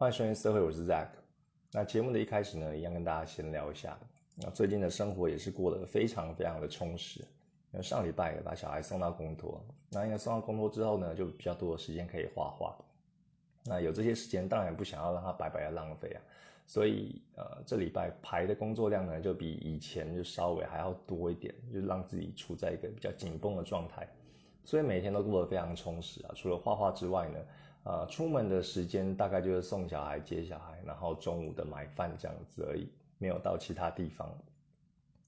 [0.00, 1.08] 欢迎收听社会，我是 Zack。
[1.72, 3.98] 那节目的一开始呢，一样跟大家闲聊一下。
[4.34, 7.22] 那最近的生活也是过得非常非常的充实。
[7.70, 12.74] 那上礼拜把小孩送到公托，那因为送到公托之后呢，就比较多的时间可以画画。
[13.66, 16.22] 那有这些时间，当然不想要让它白白的浪费啊。
[16.66, 24.08] 所以呃，这礼拜排的工作量呢，就比以前就稍微还要多一点，就让自己处在一个比较紧绷的状态。
[24.64, 26.32] 所以每天都过得非常充实啊。
[26.34, 27.38] 除了画画之外呢，
[27.82, 32.86] 呃，出门的时间大概就是送小孩、接小孩，然后中午的买饭这样子而已，
[33.18, 34.30] 没有到其他地方。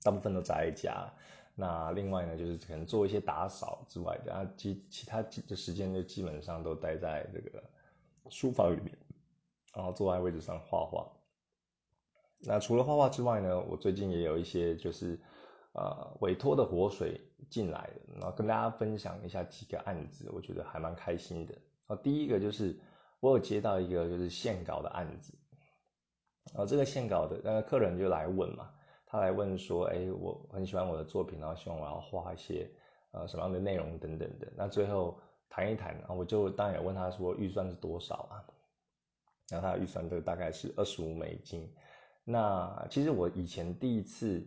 [0.03, 1.11] 大部分都宅在家。
[1.55, 7.63] 那另外呢，就是可能做一些打扫之外的啊，其其他的时间就基本上都待在这个
[8.29, 8.97] 书房里面，
[9.75, 11.11] 然后坐在位置上画画。
[12.41, 15.19] 那除了画画之外呢，我最近也有一些就是
[15.73, 21.55] 呃委托的活水进来的，然后跟大家分享一下几个案子，我觉得还蛮开心的。
[21.87, 22.79] 啊，第一个就是
[23.21, 25.35] 我有接到一个就是线稿的案子，
[26.55, 28.71] 啊，这个线稿的那个客人就来问嘛。
[29.07, 32.67] 他来问说：“哎，我很喜欢我的作品，然后希望我要画一些
[33.11, 34.51] 呃什么样的内容等等的。
[34.57, 38.41] 那最后谈一谈，然后我就当然也问他说预算是多少啊？
[39.51, 41.71] 然后他的预算都大概是二十五美金。
[42.25, 44.43] 那其实我以前第一次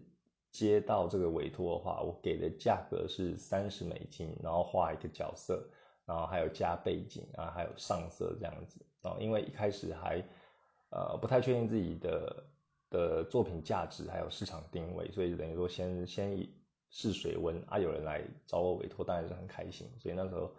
[0.50, 5.64] 接到这个委托的话，我给的价格是三十美金，然后画一个角色，
[6.06, 8.86] 然后还有加背景啊，还有上色这样子。
[9.02, 10.24] 啊因为一开始还
[10.90, 12.44] 呃不太确定自己的。”
[12.92, 16.48] 的作品价值还有市场定位，所以等于说先先
[16.92, 19.92] 试水温啊，有人来找我委托，当然是很开心。
[20.00, 20.50] 所以那时候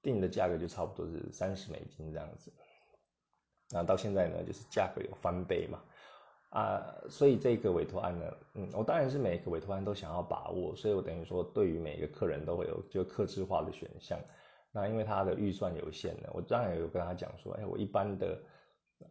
[0.00, 2.50] 定的价格就差不多是三十美金这样子。
[3.70, 5.82] 那到现在呢，就是价格有翻倍嘛，
[6.50, 14.18] 啊，所以这个委托案呢，嗯，我当然是每一个委托案都想要把握，所以我等于说对于每一个客人都会有就克制化的选项。
[14.72, 18.42] 那因为他的预算有限呢，我当然有跟他讲说，哎，我一般的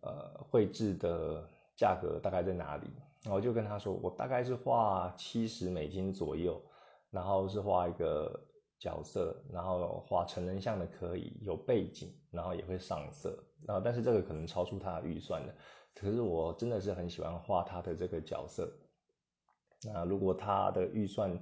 [0.01, 1.47] 呃绘制的。
[1.77, 2.87] 价格大概在哪里？
[3.27, 6.61] 我就跟他说，我大概是画七十美金左右，
[7.09, 8.39] 然后是画一个
[8.77, 13.35] 角色，然后画成人像的可以有背景，然后也会上色，
[13.65, 15.53] 然后但是这个可能超出他的预算了。
[15.95, 18.71] 可是我真的是很喜欢画他的这个角色。
[19.91, 21.35] 那如果他的预算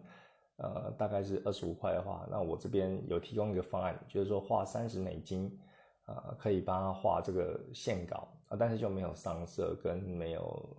[0.59, 5.59] 呃大概是二十五块的话，那我这边有提供一个方案，就是说画三十美金，
[6.06, 8.28] 呃，可以帮他画这个线稿。
[8.50, 10.78] 啊，但是就没有上色跟没有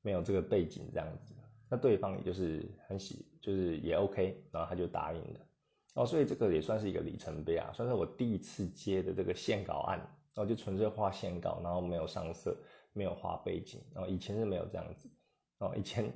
[0.00, 1.34] 没有这个背景这样子，
[1.68, 5.40] 那对方也就是很喜，就是也 OK，然后他就答应了。
[5.96, 9.98] 哦，所以这个也算是一个里程碑啊，算是我第一次接的这个线稿案，
[10.32, 12.56] 然后就纯粹画线稿，然后没有上色，
[12.94, 15.10] 没有画背景，然后以前是没有这样子，
[15.58, 16.10] 哦，以前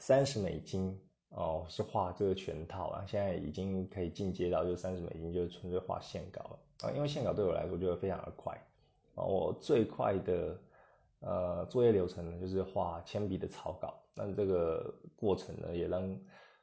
[0.00, 6.58] 三十美金哦是画这个全套啊，现在已经可以进阶到就三十美金就是纯粹画线稿了。
[6.80, 8.54] 啊，因为线稿对我来说就会非常的快，
[9.14, 10.58] 啊，我最快的
[11.20, 16.18] 呃作业流程呢就是画铅笔的草稿，那这个过程呢也让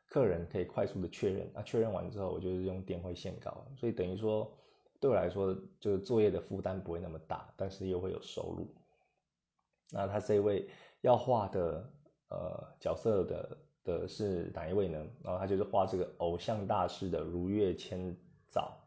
[0.07, 4.51] 客人可以快速的确认，那确认完之后我就是用电绘线稿，所以等于说
[4.99, 8.73] 对我来说就是作业的负担不会那么大，但是又会有收入。
[9.91, 10.67] 那他这位
[11.01, 11.87] 要画的
[12.29, 15.05] 呃角色的的是哪一位呢？
[15.23, 18.15] 然后他就是画这个偶像大师的如月千
[18.49, 18.77] 早。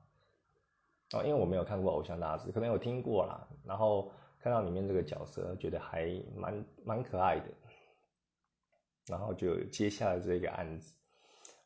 [1.12, 3.48] 哦，因为我没有看过《偶像大师》，可能有听过啦。
[3.64, 7.46] 然后看到里面这个角色，觉得还蛮蛮可爱的，
[9.08, 10.94] 然后就接下来这个案子。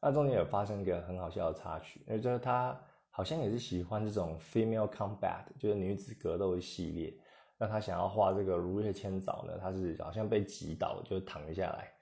[0.01, 2.81] 那中间有发生一个很好笑的插曲，因为就是他
[3.11, 7.15] 好像也是喜欢这种 female combat，就是女子格斗系列。
[7.59, 11.93] 那他想要画这个如月千早呢，他是好像被击倒，就躺下来。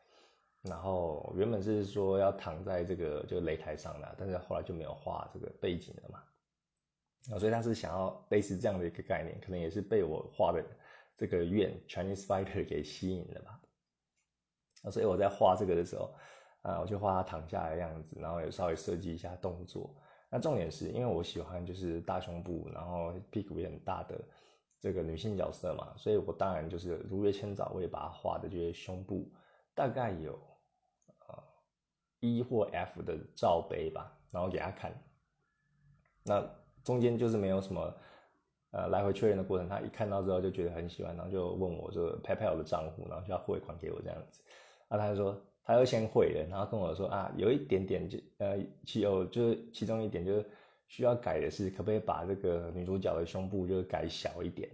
[0.62, 6.22] 然后原本是说要躺在这个就擂台上的，但是后来就没有画这个背景了嘛。
[7.34, 10.64] 啊，所以他是想要类似这样的一个概念，可能也是被我画的
[11.16, 13.60] 这个愿 Chinese Fighter 给吸引了吧。
[14.84, 16.14] 啊，所以我在画这个的时候，
[16.62, 19.94] 啊，我就画他躺下来的样子，然后也稍微设计一下动作。
[20.30, 24.18] 那重点是因为我喜欢就是大胸部，然后屁股也很大的
[24.82, 29.32] 这个女性角色嘛，所以我当然就是如月千早，我也把它画的这些胸部
[29.76, 30.32] 大概有
[31.28, 31.42] 呃
[32.18, 34.92] E 或 F 的罩杯吧，然后给他看。
[36.24, 36.44] 那
[36.82, 37.94] 中间就是没有什么，
[38.72, 39.68] 呃，来回确认的过程。
[39.68, 44.42] 他一看到之后就觉得很喜欢，然后就问我这个 PayPal 的账户，然后就要汇款给我这样子。
[44.88, 50.50] 那他就说他要先汇的，然后跟我说啊，有一点点就呃，其有就是其中一点就是
[50.92, 54.68] 需要改的是，可不可以把这个女主角的胸部就改小一点？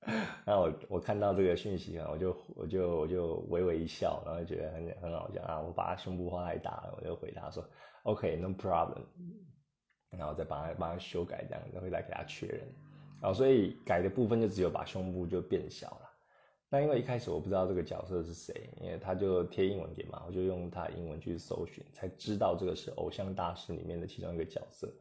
[0.44, 5.58] 那我我看到这个讯息啊，我就我就我就微微一笑，然后觉得很很好笑啊。
[5.58, 7.66] 我把她胸部画太大了，我就回答说
[8.02, 9.04] OK，no problem。
[10.10, 12.60] 然后再帮他帮他修改这样，再回来给他确认。
[13.18, 16.02] 然后，所以改的部分就只有把胸部就变小了。
[16.68, 24.92] 那因为一开始我不知道这个角色是谁，因为他就贴英文给嘛，我就用他英文去搜寻，才知道这个是偶像大师里面的其中一个角色。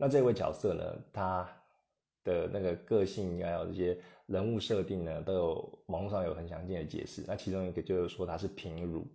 [0.00, 0.82] 那这位角色呢，
[1.12, 1.46] 他
[2.24, 7.22] 的那个个性还有这些人物设定呢，都有网络上有很详尽的解释。
[7.26, 9.06] 那其中一个就是说他是平乳，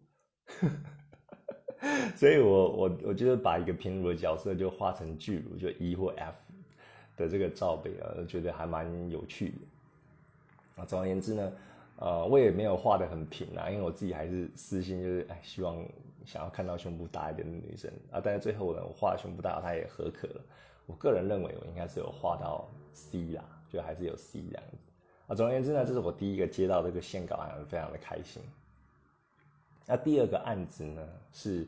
[2.15, 6.35] 所以我我我就是把一个平乳的角色就画成巨乳，就 E 或 F
[7.17, 10.81] 的这个罩杯啊，觉得还蛮有趣的。
[10.81, 11.51] 啊，总而言之呢。
[11.97, 15.81] 呃，我也没有画的很平啊，因为我自己还是私心，就是哎，希望
[16.25, 18.19] 想要看到胸部大一点的女生啊。
[18.21, 20.41] 但是最后呢，我画胸部大，她也合可了。
[20.85, 24.77] 我个人认为，我应该是有画到 C 啦，就还是有 C 这样子
[25.27, 25.35] 啊。
[25.35, 28.41] 总而言之呢，这是我第一个接到这个线稿案，非常的开心。
[29.85, 31.67] 那第二个案子呢，是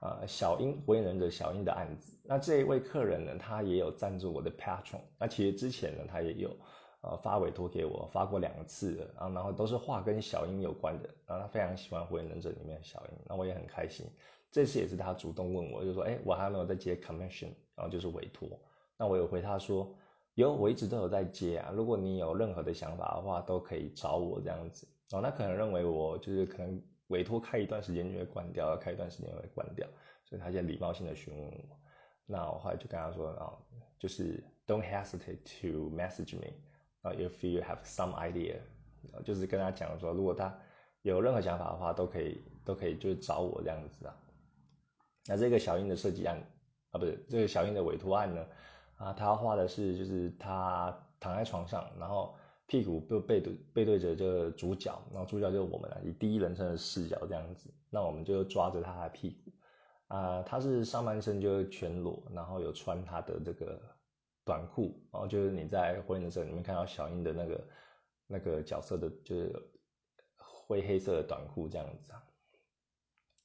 [0.00, 2.12] 呃小英火影忍者小英的案子。
[2.24, 5.00] 那这一位客人呢，他也有赞助我的 Patron。
[5.18, 6.50] 那其实之前呢，他也有。
[7.00, 14.04] 呃，发委托给我，发过两次，啊，然后都是画跟小樱有关的，然后他非常喜欢《火影忍者》里面的小樱，那我也很开心。
[14.50, 18.48] 这次也是他主动问我，就说，哎，我还没有在接 commission，然后就是委托。
[18.96, 19.94] 那我有回他说，
[20.34, 21.70] 有，我一直都有在接啊。
[21.74, 24.88] 如果你有任何的想法的话，都可以找我这样子。
[25.12, 29.86] 哦，那可能认为我就是可能委托开一段时间就会关掉，开一段时间会关掉，
[30.24, 31.76] 所以他就礼貌性的询问我。
[32.26, 33.52] 那我后来就跟他说，啊，
[33.98, 36.52] 就是 don't hesitate to message me。
[37.02, 38.56] 啊，if you have some idea，
[39.24, 40.52] 就是跟他讲说，如果他
[41.02, 44.16] 有任何想法的话，都可以，都可以就是找我这样子啊。
[45.28, 46.42] 那这个小英的设计案
[46.90, 48.46] 啊，不是这个小英的委托案呢，
[48.96, 52.34] 啊，他画的是就是他躺在床上，然后
[52.66, 59.52] 屁股背背对背对着这个主角，然后主角就是我们了，以第一人称的视角这样子，那我们就抓着他的屁股，
[60.08, 63.80] 啊，他是上半身就全裸，然后有穿他的这个。
[64.44, 67.68] 短裤，然后就是你在火影忍者里面看到小樱的那个
[68.26, 69.52] 那个角色的，就是
[70.38, 72.22] 灰黑色的短裤这样子啊。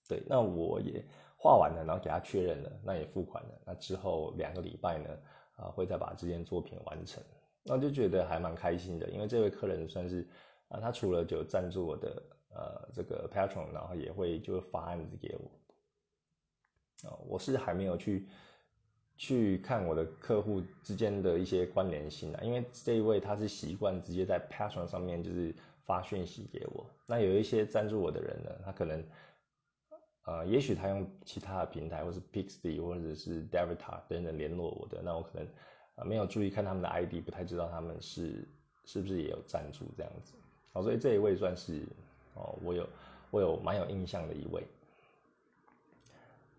[0.08, 1.06] 对，那我也
[1.44, 3.50] 画完了，然后给他确认了，那也付款了。
[3.66, 5.10] 那之后两个礼拜呢，
[5.58, 7.22] 啊，会再把这件作品完成。
[7.64, 10.26] 那就觉得还蛮开心的，因为这位客人算是
[10.70, 12.24] 啊，他除了就赞助我的
[12.56, 17.10] 呃这个 patron，然后也会就发案子给我。
[17.10, 18.30] 啊，我是还没有去。
[19.16, 25.54] 去看我的客户之间的一些关联性啊，因为这一位他是习惯直接在 patron 上面就是
[25.86, 26.84] 发讯息给我。
[27.06, 29.06] 那有一些赞助我的人呢，他可能，
[30.26, 35.48] 呃，也许他用其他的平台，或是 Pixie 或者是 Devita 等等联络我的，那我可能
[35.96, 38.48] 啊没有注意看他们的 ID，不太知道他们是
[38.86, 40.34] 是不是也有赞助这样子。
[40.72, 41.86] 好，所以这一位算是
[42.36, 42.88] 哦，我有
[43.32, 44.64] 我有蛮有印象的一位。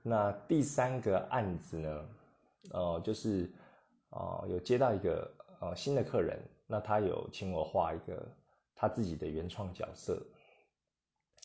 [0.03, 2.05] 那第三个案子呢？
[2.71, 3.51] 呃，就是，
[4.11, 8.27] 呃，有接到一个呃新的客人，那他有请我画一个
[8.75, 10.23] 他自己的原创角色，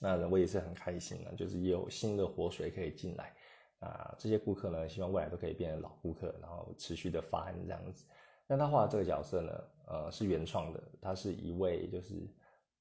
[0.02, 3.36] 那我也是很开心的，就是有新的活水可以进来，
[3.80, 8.06] 啊，这些顾客呢，希望未来都可以变成老顾客，然后持续的发这样子。
[8.48, 12.16] 那他画的这个角色呢，呃，是原创的，他是一位就是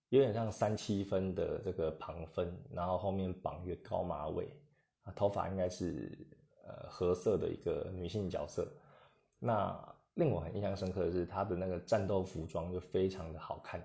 [0.09, 4.49] 有点像三七分的这个旁分，然后后面绑一个高马尾，
[5.03, 6.26] 啊，头发应该是。
[6.70, 8.70] 呃，褐色的一个女性角色，
[9.38, 9.75] 那
[10.17, 13.81] 令我很印象深刻的是她的那个战斗服装就非常的好看，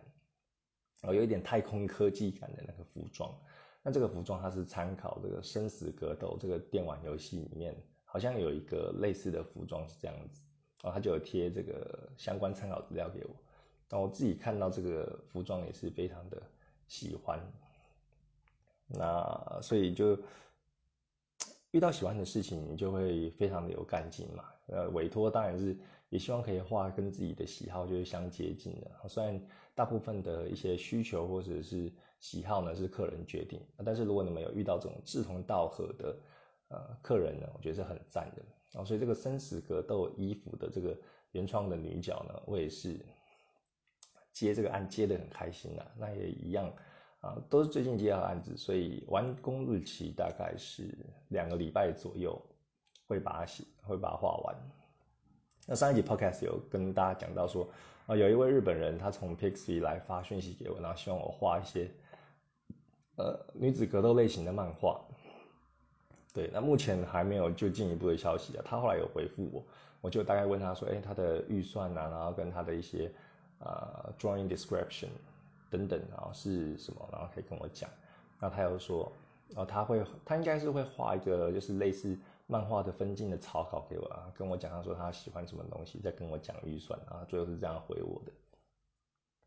[1.03, 3.31] 然后，有一点太空科技感的那个服装。
[3.83, 10.41] 那这个服装它是参考这个生死格斗这个电玩游戏里面，好像有一个类似的服装是这样子，
[10.81, 13.35] 然后他就有贴这个相关参考资料给我。
[13.89, 16.41] 那我自己看到这个服装也是非常的
[16.87, 17.39] 喜欢，
[18.87, 20.17] 那所以就。
[21.71, 24.43] 遇到喜欢的事情，你就会非常的有干劲嘛。
[24.67, 25.75] 呃，委托当然是
[26.09, 29.09] 也希望可以画跟自己的喜好就是相接近的。
[29.09, 29.41] 虽然
[29.75, 36.17] 大部分的一些需求或者是喜好呢是客人决定，但是如果你们有遇到这种志同道合的
[36.69, 38.43] 呃客人呢，我觉得是很赞的。
[38.71, 40.97] 然后所以这个生死格斗衣服的这个
[41.31, 42.99] 原创的女角呢，我也是
[44.31, 45.85] 接这个案接的很开心啊。
[45.97, 46.71] 那也一样。
[47.23, 50.93] 啊，都是最近接到的案子，所以完工日期大概是
[51.29, 52.37] 两个礼拜左右，
[53.07, 54.53] 会把它写，会把它画完。
[55.65, 57.65] 那上一集 podcast 有跟大家讲到说，
[58.05, 61.89] 啊，有一位日本人，他从 Pixie 来发讯息给我，然后希望我画一些，
[63.15, 64.99] 呃，女子格斗类型的漫画。
[66.33, 68.63] 对，那目前还没有就进一步的消息啊。
[68.65, 69.63] 他后来有回复我，
[70.01, 73.11] 我就大概问他说，哎，他的预算啊，然后跟他的一些
[73.59, 75.09] 呃 drawing description。
[75.69, 77.09] 等等，然后是什么？
[77.11, 77.89] 然后可以跟我讲。
[78.39, 79.11] 然后他又说，
[79.49, 88.31] 然后他会，他应该是会画一个，就是类似漫画的分镜的草稿给我啊，跟我讲他说他喜欢什么东西，再跟我讲预算啊，最后是这样回我的。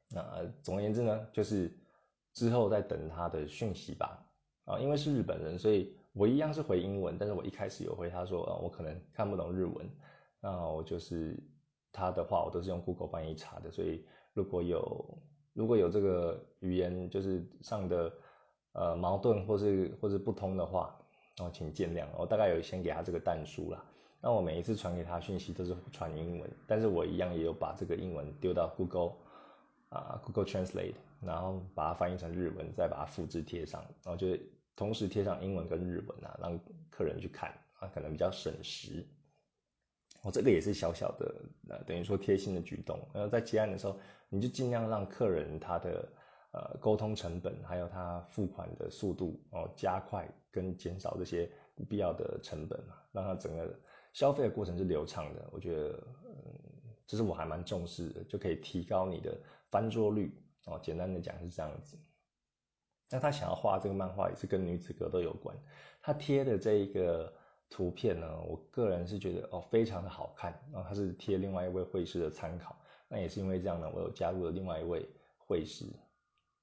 [0.08, 1.76] 那总而言之呢，就是
[2.32, 4.22] 之后再等他的讯息吧。
[4.64, 9.88] 啊，因为是日本人，所以我一样是回英文，但是我一开始有回他说，啊，我可能看不懂日文，
[10.40, 11.40] 那我就是
[11.92, 15.18] 他的话，我都是用 Google 翻译查的，所以如果有
[15.52, 18.12] 如果有这个语言就是上的
[18.72, 20.95] 呃矛盾或是或是不通的话，
[21.38, 22.06] 哦，请见谅。
[22.16, 23.84] 我大概有先给他这个弹书啦，
[24.20, 29.12] 那我每一次传给他讯息都是传英文，但是我一样也有把这个英文丢到 Google
[29.90, 34.36] 啊 Google Translate，然后把它翻译成日文，再把它复制贴上，然后就。
[34.78, 39.02] 同时贴上英文跟日文啊，让客人去看啊，可能比较省时。
[40.20, 43.00] 我这个也是小小的，等于说贴心的举动。
[43.14, 46.06] 然后在结案的时候，你就尽量让客人他的
[46.56, 53.78] 呃沟通成本，还有他付款的速度哦，加快跟减少这些不必要的成本嘛，让他整个
[54.12, 55.46] 消费的过程是流畅的。
[55.52, 56.32] 我觉得，嗯，
[57.06, 59.38] 这是我还蛮重视的，就可以提高你的
[59.70, 60.34] 翻桌率
[60.64, 60.80] 哦。
[60.82, 61.98] 简单的讲是这样子。
[63.10, 65.56] 那他想要画这个漫画也是跟女子格斗有关，
[66.00, 67.32] 他贴的这一个
[67.68, 72.76] 图片呢，我个人是觉得哦非常的好看，然后他是贴另外一位会师的参考，
[73.08, 75.08] 那也是因为这样呢，我有加入了另外一位
[75.38, 75.84] 会师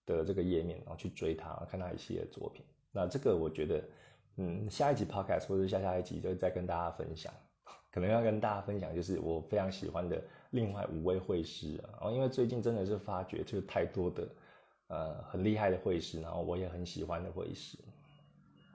[0.06, 2.64] 的这个页面，然后去追他，看他一系列作品。
[2.92, 3.84] 那这个我觉得，
[4.38, 7.34] 嗯，下一集 podcast 或者下下一集就再跟大家分享，
[7.92, 14.28] 可能要跟大家分享就是我非常喜欢的另外五位绘师啊，然后因为最近真的是发觉就太多的。
[14.88, 17.80] 呃，很厉害的会师，然后我也很喜欢的会师，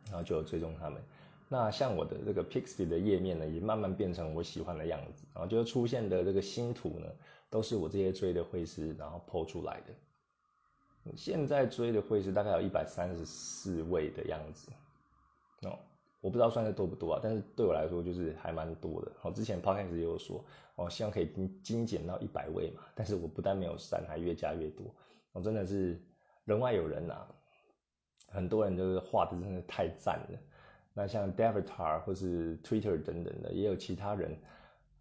[0.07, 1.01] 然后就追踪他们。
[1.49, 7.07] 那像我的这个 Pixie 的页面呢，也慢慢变成我喜欢的样子，然后就出现的这个新图呢，
[7.49, 9.95] 都是我这些追的会师然后 PO 出来的。
[11.17, 14.71] 现在追的会师大概有一百三十四位的样子，
[15.63, 15.79] 哦，
[16.21, 19.13] 我不知道算是多不多啊，但是对我来说就是还蛮多的。
[19.23, 24.87] 我之前 Podcast 也有说，我希望可以精精简到一百位嘛，但是我不但没有删，还越加越多。
[25.33, 26.01] 我真的是
[26.45, 27.27] 人外有人呐，
[28.29, 30.39] 很多人就是画的真的太赞了。
[30.95, 34.37] 那像 Devitar 或是 Twitter 等等的，也有其他人，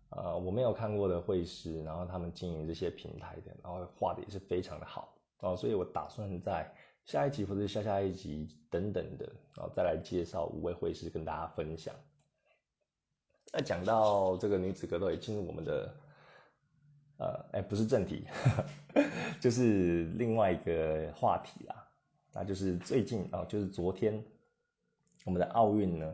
[0.09, 5.55] 呃，我没有看过的会师，然后他们经营这些平台的，然后画的也是非常的好哦。
[5.55, 6.71] 所以我打算在
[7.05, 9.25] 下一集或者下下一集等等的，
[9.55, 11.93] 然后再来介绍五位会师跟大家分享。
[13.53, 15.93] 那讲到这个女子格斗，也进入我们的。
[17.19, 18.27] 呃，哎，不是正题，
[19.41, 21.87] 就是另外一个话题啦。
[22.31, 24.23] 那就是最近啊，就是昨天
[25.25, 26.13] 我们的奥运呢，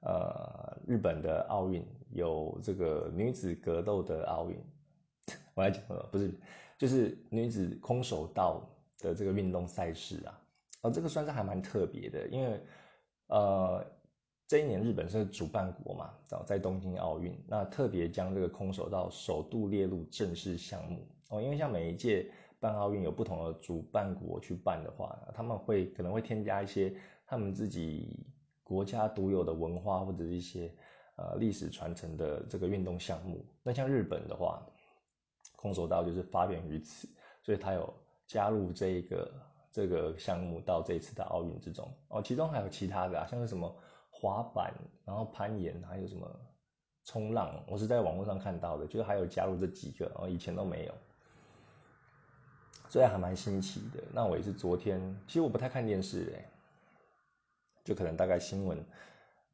[0.00, 4.60] 呃，日本的奥运有这个女子格斗的奥运。
[5.54, 6.34] 我来讲，不是，
[6.82, 10.40] 就是女子空手道的这个运动赛事啊。
[10.82, 12.60] 哦，这个算是还蛮特别的，因为
[13.28, 13.86] 呃。
[14.48, 21.40] 这一年日本是主办国嘛，早在东京奥运，那特别将这个空手道首度列入正式项目哦。
[21.40, 26.94] 因为像每一届办奥运有不同的主办国去办的话，他们会可能会添加一些
[27.26, 28.26] 他们自己
[28.62, 30.70] 国家独有的文化或者是一些
[31.16, 33.46] 呃历史传承的这个运动项目。
[33.62, 34.62] 那像日本的话，
[35.62, 37.08] 空手道就是发源于此，
[37.42, 37.94] 所以它有
[38.26, 39.32] 加入这一个
[39.70, 42.20] 这个项目到这次的奥运之中哦。
[42.20, 43.74] 其中还有其他的啊，像是什么。
[44.14, 44.72] 滑板，
[45.04, 46.30] 然后攀岩，还有什么
[47.04, 47.60] 冲浪？
[47.66, 50.94] 我是在网络上看到的，就是还有加入这几个，然后以前都没有，
[52.88, 54.00] 所以还蛮新奇的。
[54.12, 56.48] 那我也是昨天，其实我不太看电视哎，
[57.82, 58.78] 就可能大概新闻，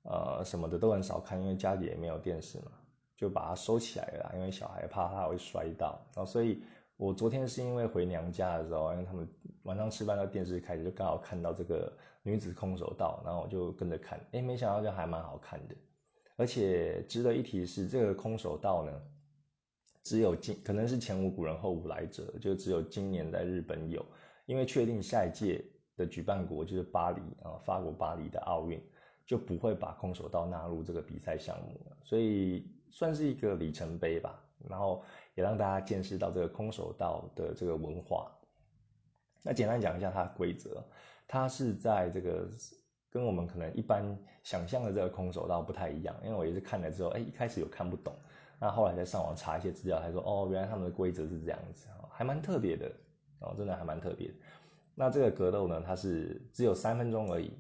[0.02, 2.72] 呃什么的都很少看，因为家里也没有电视嘛，
[3.18, 6.62] 就把它收起来了，因为小孩怕他会摔到，然后所以。
[7.00, 9.24] 我昨天是因为回娘家的时候，因为他们
[9.62, 15.76] 晚上吃饭到电视开始，就刚好看到这个女子空手道，然后我就跟着看，哎，没想到就还蛮好看的。
[16.34, 18.92] 而且值得一提的是，这个空手道呢，
[20.02, 24.04] 只有今可能是前无古人后无来者，就只有今年在日本有，
[24.46, 25.64] 因为确定下一届
[25.96, 28.82] 的举办国就是巴黎啊，法国巴黎的奥运
[29.24, 34.38] 就不会把空手道纳入这个比赛项目了，所以算是一个里程碑吧。
[34.68, 35.04] 然后。
[35.34, 38.28] 也让大家见识到这个空手道的这个文化。
[39.44, 40.84] 那简单讲一下它的规则，
[41.28, 42.50] 它是在这个
[43.08, 46.16] 跟我们可能一般想象的这个空手道不太一样。
[46.24, 48.12] 因为我也是看了之后，哎，一开始有看不懂，
[48.58, 52.90] 那后来在上网查一些资料，才说哦，原来他们的规则是这样子还蛮特别的
[53.38, 54.34] 哦，真的还蛮特别。
[54.96, 57.56] 那这个格斗呢，它是只有三分钟而已，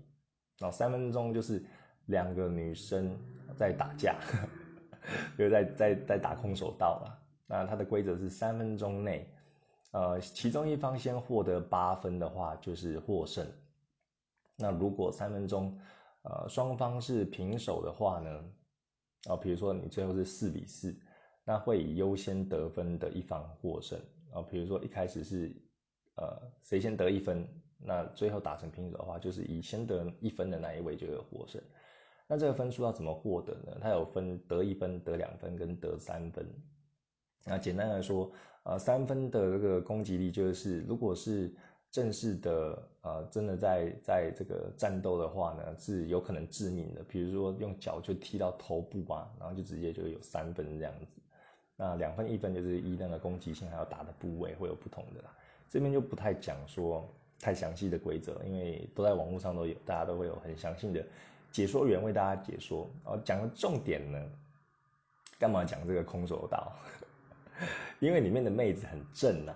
[0.58, 1.64] 然后三分钟就是
[2.06, 3.16] 两个女生
[3.54, 4.16] 在打架，
[5.36, 7.18] 就在在在打空手道了。
[7.46, 9.26] 那它的规则是三分钟内，
[9.92, 13.46] 呃，其中一方先获得八分的话就是获胜。
[14.56, 15.78] 那如果三分钟，
[16.22, 18.44] 呃，双方是平手的话呢，
[19.28, 20.94] 啊，比如说你最后是四比四，
[21.44, 23.98] 那会以优先得分的一方获胜
[24.32, 24.42] 啊。
[24.42, 25.50] 比如说一开始是
[26.16, 27.48] 呃谁先得一分，
[27.78, 31.62] 那最后打成平手的话，就是以先得一分的那一位就有获胜。
[32.28, 33.76] 那这个分数要怎么获得呢？
[33.80, 36.46] 它有分得一分、得两分跟得三分。
[37.44, 38.30] 那简单来说，
[38.64, 41.50] 呃，三分的这个攻击力就是如果是
[41.90, 47.02] 正式的，呃，真的在在这个战斗的话呢，是有可能致命的。
[47.04, 51.20] 比如说用脚就踢到头部啊，然后就直接就有三分这样子。
[51.76, 55.34] 那两分、一分就是一那个攻击性还有打的部位会有不同的啦。
[55.70, 57.08] 这边就不太讲说
[57.40, 61.02] 太详细的规则，因为都在网络上都有，大家都会有很详细的
[61.50, 62.88] 解说员为大家解说。
[63.04, 64.18] 然后讲的重点呢，
[65.38, 66.72] 干嘛讲这个空手道？
[68.00, 69.54] 因为里面的妹子很正呐。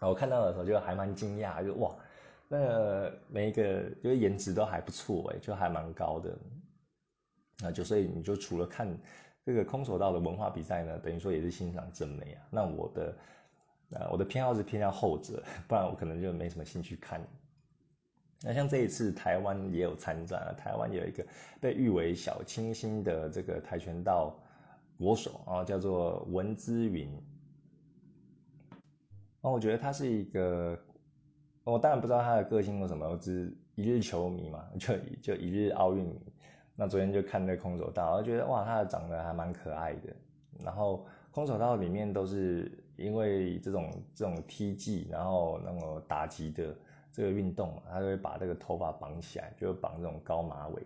[0.00, 1.94] 我看到的时候就还蛮惊讶，就哇，
[2.48, 6.36] 那个每一个就是颜值都还不错哎，就还蛮高的。
[7.58, 8.98] 那就所以你就除了看
[9.44, 12.42] 这个空手道的文化比赛呢，等于说也是欣赏正美啊。
[12.50, 13.16] 那我的
[13.90, 17.20] 呃我的偏好是偏向后者，不然我可能就没什么兴趣看。
[18.42, 21.24] 那像这一次台湾也有参战啊，台湾有一个
[21.60, 24.34] 被誉为小清新的这个跆拳道
[24.98, 27.10] 国手啊，叫做文之云。
[29.42, 30.78] 哦，我觉得他是一个，
[31.64, 36.20] 我当然不知道他的个性或什么，我只一日球迷嘛，就就一日奥运迷。
[36.74, 40.14] 那昨天就看那空手道，我觉得哇，他长得还蛮可爱的。
[40.62, 46.74] 然后空手道里面都是因为这种这种踢技，然后那种打击的
[47.12, 50.82] 这个运动嘛，他就会把这个头发绑起来，就绑这种高马尾，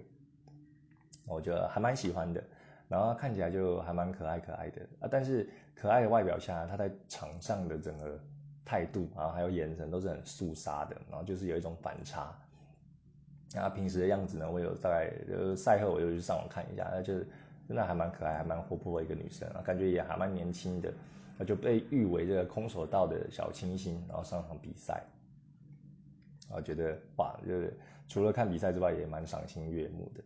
[1.27, 2.43] 我觉得还蛮喜欢的。
[2.89, 8.19] 然后看起来就还蛮可爱可爱的啊，但是可爱的外表下，他在场上的整个。
[8.67, 12.35] 态度啊，还有眼神都是很肃杀的，然后就是有一种反差。
[13.53, 17.29] 那平时的样子呢，我有在呃赛后我就去上网看一下，那就是
[17.69, 20.91] 真的还蛮可爱，还蛮活泼的一个女生啊，感觉也还蛮年轻的，
[21.37, 25.05] 那就被誉为这个空手道的小清新，然后上场比赛，
[26.51, 27.79] 啊，觉得哇，就是
[28.09, 30.23] 除了看比赛之外，也蛮赏心悦目的。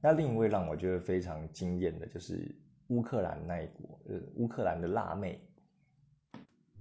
[0.00, 2.54] 那另一位让我觉得非常惊艳的，就是
[2.88, 5.40] 乌克兰那一国，呃，乌克兰的辣妹。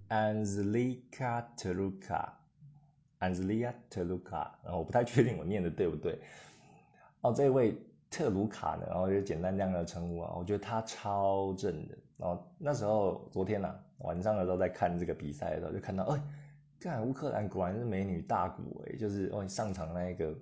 [0.10, 6.20] Anzlika Teluka，Anzlika Teluka，然后我不太确定我念的对不对。
[7.22, 7.78] 哦，这位
[8.10, 11.98] 特鲁卡呢，然后就简单这样的称呼啊，我觉得她超正的。
[12.18, 16.22] 然后那时候昨天呐晚上的时候在看这个比赛的时候，就看到，哎，
[16.82, 20.36] 看乌克兰果然是美女大国哎，就是哦上场那一个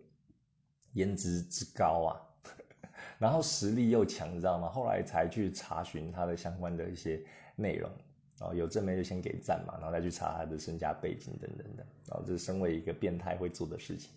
[0.94, 2.22] 颜值之高啊，
[3.20, 4.70] 然后实力又强，你知道吗？
[4.70, 7.22] 后来才去查询他的相关的一些
[7.56, 7.90] 内容。
[8.40, 14.12] 然后有正面就先给赞嘛，然后再去查他的身家背景等等的，然后这是身为一个变态会做的事情。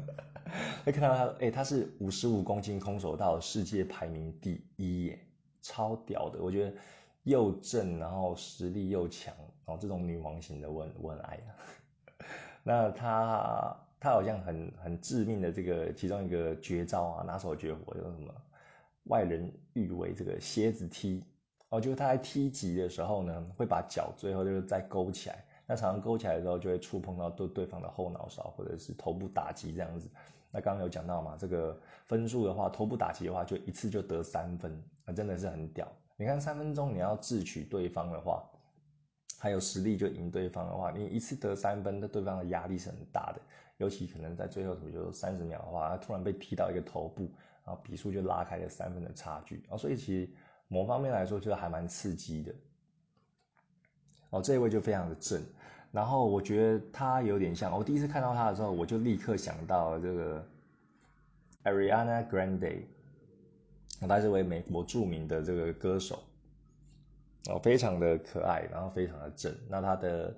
[0.84, 5.18] 会看到他，哎，他是五十五公斤空手道世界排名第一耶，
[5.62, 6.42] 超屌的。
[6.42, 6.76] 我觉得
[7.28, 9.32] 又正，然后实力又强，
[9.64, 11.48] 然后这种女王型的我很我很爱啊。
[12.64, 18.34] 那他他好像很很致命的这个其中一个绝招啊，拿手绝活叫什么？
[19.04, 21.22] 外人誉为这个蝎子踢。
[21.70, 25.44] 哦，就是他在踢击的时候呢，会把脚最后就是再勾起来。
[25.66, 30.08] 那常常勾起来的时候，就会触碰到对对方的后脑勺或者是头部打击这样子。
[30.50, 35.86] 那刚刚有讲到嘛，这个分数的话，头部打击的话，就一次就得三分，那真的是很屌。
[36.18, 38.44] 你看三分钟你要智取对方的话，
[39.38, 43.40] 还有实力就赢对方的话，你一次得三分，那对方的压力是很大的。
[43.78, 47.30] 尤其可能在最后比如三十秒的话，他突然被踢到一个头部，
[47.64, 49.76] 然后比数就拉开了三分的差距啊。
[49.78, 50.30] 所以其实。
[50.70, 52.54] 某方面来说，就还蛮刺激的。
[54.28, 55.42] 哦，这一位就非常的正，
[55.90, 57.74] 然后我觉得他有点像。
[57.74, 60.46] 我第一次看到他的时候，我就立刻想到这个
[61.64, 62.82] Ariana Grande，
[64.06, 66.22] 他是位美国著名的这个歌手，
[67.50, 69.52] 哦，非常的可爱，然后非常的正。
[69.68, 70.36] 那他的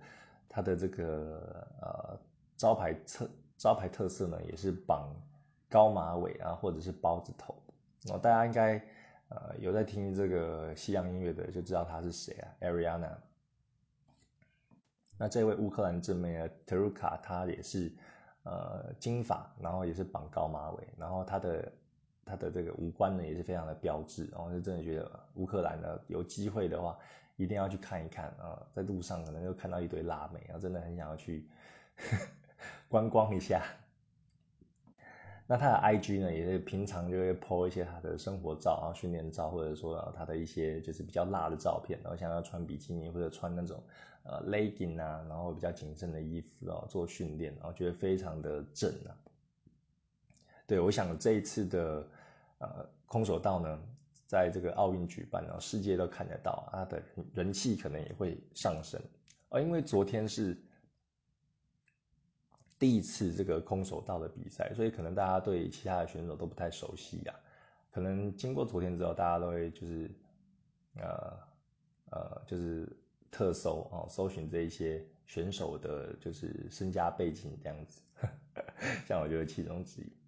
[0.49, 2.19] 他的这个呃
[2.57, 5.13] 招牌特招牌特色呢，也是绑
[5.69, 7.55] 高马尾啊，或者是包子头。
[8.11, 8.81] 哦，大家应该。
[9.33, 13.13] 呃，有在听这个西洋音乐的就知道他是谁啊，Ariana。
[15.17, 17.93] 那这位乌克兰正妹呢，Teruka，她也是
[18.43, 21.73] 呃金发，然后也是绑高马尾，然后她的
[22.31, 26.97] 他的这个五官呢也是非常的标志，然后就真的觉得乌克兰呢有机会的话
[27.37, 31.45] 一定要去看一看啊，在路上可能就看到一堆辣妹，然后真的很想要去
[32.89, 33.63] 观光一下。
[35.47, 43.83] 那他的 IG 呢，也是平常就会 po 一些他的生活照啊、训练照，或者说他的一些就是比较辣的照片，然后像要穿比基尼或者穿那种
[44.23, 49.11] 呃 legging 啊，然后比较紧身的衣服啊做训练，然后觉得非常的正啊。
[50.69, 52.09] 对我想这一次的
[52.61, 53.83] 呃空手道呢，
[54.27, 57.03] 在这个奥运举办，然后世界都看得到，它的
[57.35, 58.99] 人气可能也会上升。
[59.51, 60.57] 而因为昨天是
[62.79, 67.35] 第一次这个空手道的比赛，所以可能大家对其他的选手都不太熟悉呀。
[67.91, 70.11] 可能经过昨天之后，大家都会就是，
[70.95, 71.39] 呃
[72.11, 72.89] 呃，就是
[73.31, 78.01] 特搜哦，搜寻这一些选手的，就是身家背景这样子，
[79.07, 80.20] 像我觉得其中之一。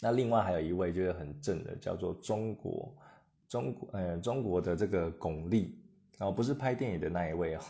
[0.00, 2.94] 那另外还有一位就是很正的，叫做中国
[3.48, 5.70] 中国呃中国的这个巩俐，
[6.18, 7.60] 然后不是拍电影的那一位哦，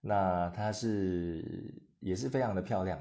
[0.00, 3.00] 那她是也是非常的漂亮，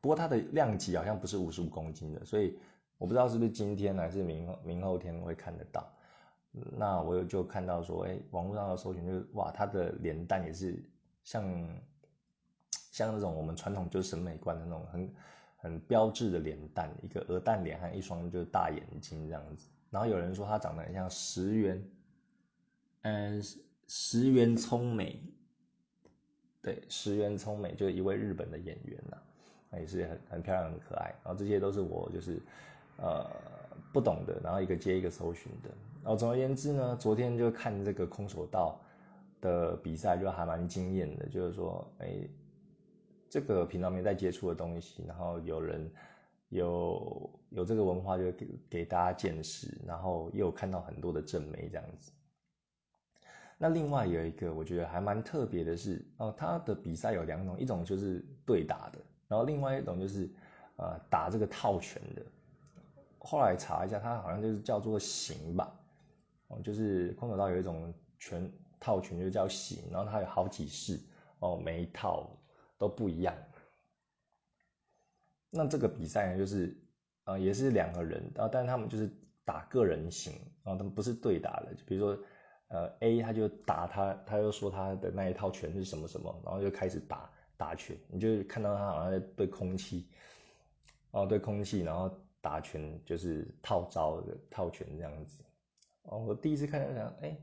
[0.00, 2.58] 不过她的量级好像不是五十五公斤的，所以。
[2.98, 5.86] 我不知道是不是今天还是明明后天会看得到，
[6.78, 10.82] 那我就看到说，哎，网络上的搜寻就是哇，她的脸蛋也是
[11.22, 11.44] 像
[12.90, 15.14] 像那种我们传统就是审美观的那种很
[15.56, 19.68] 很标志的脸蛋，一个鹅蛋脸和一双就是大眼睛这样子。
[19.90, 21.84] 然后有人说他长得很像石原，
[23.02, 23.42] 嗯，
[23.88, 25.20] 石原聪美，
[26.62, 29.16] 对，石原聪美就是一位日本的演员呐，
[29.78, 31.14] 也是很很漂亮很可爱。
[31.24, 32.40] 然后这些都是我就是。
[32.98, 33.30] 呃，
[33.92, 35.68] 不懂的，然后一个接一个搜寻的，
[36.02, 38.80] 然后总而言之呢，昨天就看这个空手道
[39.42, 41.26] 的比赛，就还蛮惊艳的。
[41.26, 42.26] 就是说，哎，
[43.28, 45.90] 这个平常没在接触的东西，然后有人
[46.48, 52.12] 有有这个文化，就给给大家见识，然后又看到很多的正美这样子。
[53.58, 60.28] 那另外有一个我觉得还蛮特别的是，哦，他的比赛有两种，一种就是对打的，然后另外一种就是
[60.76, 62.22] 呃打这个套拳的。
[63.18, 65.74] 后来查一下，它好像就是叫做形吧，
[66.48, 71.00] 哦，就是空手道有一种拳套拳就叫形，然后它有好几式，
[71.40, 72.30] 哦，每一套
[72.78, 73.34] 都不一样。
[75.50, 76.76] 那这个比赛呢，就是，
[77.24, 79.10] 呃，也是两个人，然后但他们就是
[79.44, 82.24] 打个人型，然后他们不是对打的，就比如说，
[82.68, 90.08] 呃，A 他就打他，他就说他的那一套拳是什么什么，然后就开始打打拳，你就看到他好像在对空气，
[91.10, 92.10] 哦，对空气，然后。
[92.38, 95.42] 打拳就是套招的套拳这样子
[96.02, 97.36] 哦，我第一次看到想，哎，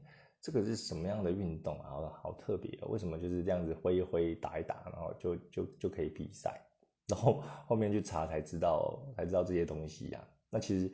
[0.43, 1.89] 这个是什么样的运动啊？
[2.21, 6.61] 好特别，为什么就是这样子挥一挥打一打，然后就就就可以比赛？
[7.07, 10.27] 然后后面去查才知道，才知道这些东西呀。
[10.49, 10.93] 那其实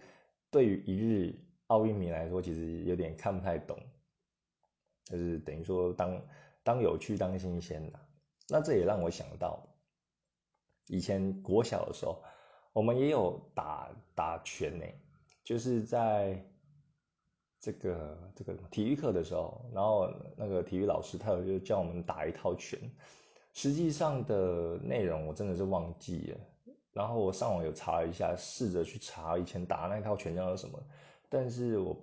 [0.51, 1.35] 对于一日
[1.67, 3.77] 奥运迷来说，其实有点看不太懂，
[5.05, 6.21] 就是等于说当
[6.63, 7.99] 当有趣当新鲜的。
[8.47, 9.67] 那这也让我想到
[10.87, 12.23] 以前国小的时候。
[12.71, 14.85] 我们也有打打拳呢，
[15.43, 16.45] 就是在
[17.59, 22.79] 这个这个体育课的时候，然后那个体育老师他有就叫我们打一套拳，
[23.53, 26.39] 实际上的内容我真的是忘记了。
[26.91, 30.79] 然后我上网有查一下，试着去查以前打那套拳叫做什么，
[31.29, 31.95] 但是我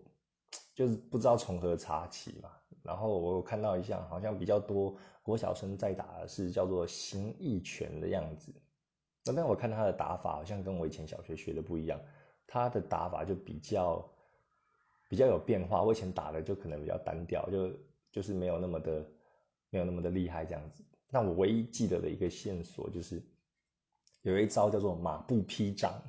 [0.75, 2.51] 就是不知道从何查起嘛。
[2.83, 8.53] 然后我有看到一项好像比较多国小生在打的是叫做形意拳的样子。
[9.25, 11.99] 那但我看他的打法好像跟我以前小学学的不一样，
[12.47, 14.09] 他的打法就比较
[15.09, 15.83] 比较有变化。
[15.83, 17.73] 我以前打的就可能比较单调，就
[18.11, 19.07] 就是没有那么的
[19.71, 20.85] 没有那么的厉害这样子。
[21.11, 23.23] 那我唯一记得的一个线索就是
[24.23, 26.03] 有一招叫做马步劈掌，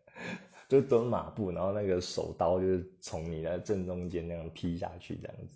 [0.68, 5.54] 就是蹲马步，然后那个手刀就是从你的正中间那样劈下去这样子。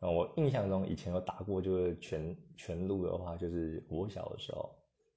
[0.00, 4.70] 啊，我印象中以前有打过，就是全全路的话，就是我小的时候。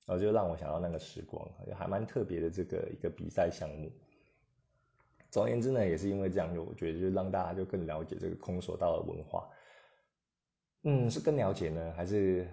[0.06, 3.92] 然后就让我想到那个时光，还蛮特别的这个一个比赛项目。
[5.30, 9.50] 总而言之呢，也是因为这样，就我觉得就让大家就更了解这个空手道的文化。
[10.84, 12.48] 嗯，是更了解呢，还是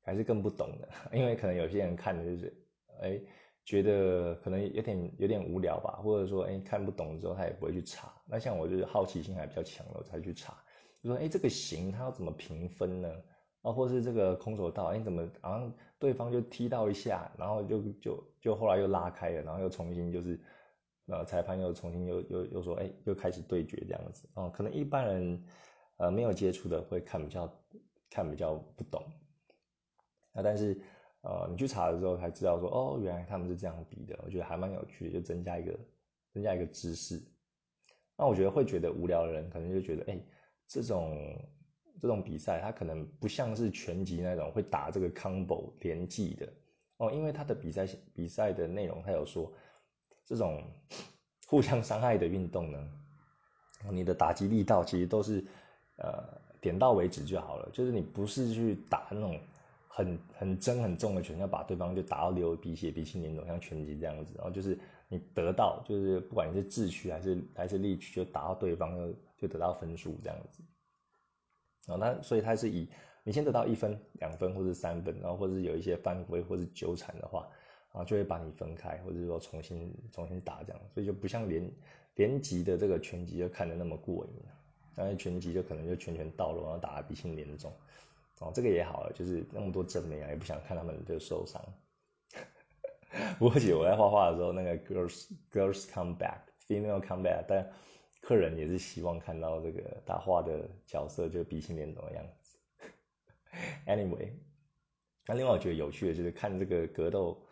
[0.00, 0.88] 还是更不懂的？
[1.12, 2.66] 因为可能有些人看的就是，
[3.02, 3.20] 哎，
[3.64, 8.12] 觉得可能有点有点无聊吧，或者说，哎，看不懂之后他也不会去查。
[8.26, 10.54] 那像我就是好奇心还比较强了，我才去查，
[11.02, 13.12] 就说，哎，这个型它要怎么评分呢？
[13.62, 20.40] 啊，或是这个空手道，哎，怎么好像对方就踢到一下，然后就就就后来又拉开了，然后又重新就是，
[21.08, 24.28] 呃，裁判又重新又又又说，哎，又开始对决这样子。
[24.34, 25.44] 哦，可能一般人，
[25.96, 27.52] 呃，没有接触的会看比较
[28.10, 29.02] 看比较不懂。
[30.32, 30.80] 那但是，
[31.22, 35.78] 呃，你去查的时候才知道说，哦，原来他们是这样比的，我觉得还蛮有趣的，就增加一个
[36.32, 37.20] 增加一个知识。
[38.16, 40.20] 那我觉得会觉得无聊的人，可能就觉得，哎，
[40.66, 41.36] 这种。
[42.00, 46.48] 这种比赛，他可能不像是拳击那种会打这个 combo 连击的
[46.98, 49.52] 哦，因为他的比赛比赛的内容，他有说
[50.28, 50.62] 这种
[51.48, 52.78] 互相伤害的运动呢，
[53.90, 55.42] 你的打击力道其实都是
[55.96, 56.22] 呃
[56.60, 59.40] 点到为止就好了，就是你不是去打那种
[59.88, 70.62] 很很真很重的拳，要把对方就打到流鼻血、鼻青脸肿，像拳击这样子，然后就是你得到就是不管你是智取还是还是力取，就打到对方就就得到分数这样子。
[71.92, 72.86] 啊，那所以它是以
[73.24, 77.48] 你先得到一分、两分或者三分，然后或者是有一些犯规或者纠缠的话，
[77.92, 81.70] 啊，就会把你分开，或者说重新重新打这样，所以就不像连
[82.14, 84.32] 连级的这个拳击就看得那么过瘾，
[84.94, 87.72] 但是拳击就可能就拳拳到肉，然后打得鼻青脸肿。
[88.40, 91.60] 哦，这个也好了，就是那么多正面啊，也不想看他们就受伤。
[93.38, 97.68] 不过，姐我在画画的时候，那个 girls girls come back，female come back，但
[98.20, 102.58] 客人也是希望看到这个他画的角色就鼻青脸肿的样子。
[103.86, 104.30] Anyway，
[105.26, 107.42] 那另外我觉得有趣的就是看这个格斗，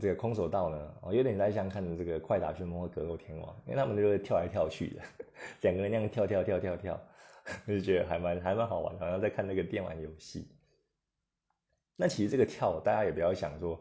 [0.00, 5.02] 这个空手道呢，哦，有点在像看这个快打旋风和格斗天王，因为他们就会跳来跳去的，
[5.62, 7.00] 两个人那样跳跳跳跳跳。
[7.68, 10.48] 就觉得还蛮还蛮好玩，好像在看那个电玩游戏。
[11.94, 13.78] 那其实这个跳，大家也不要想说，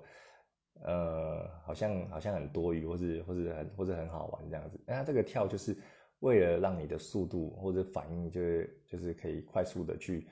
[0.82, 4.78] 呃，好像好像很多余，或是或是很或者很好玩这样子。
[4.86, 5.78] 那这个跳就是
[6.20, 10.28] 为了让你的速度或者反应，就是就是可以快速的去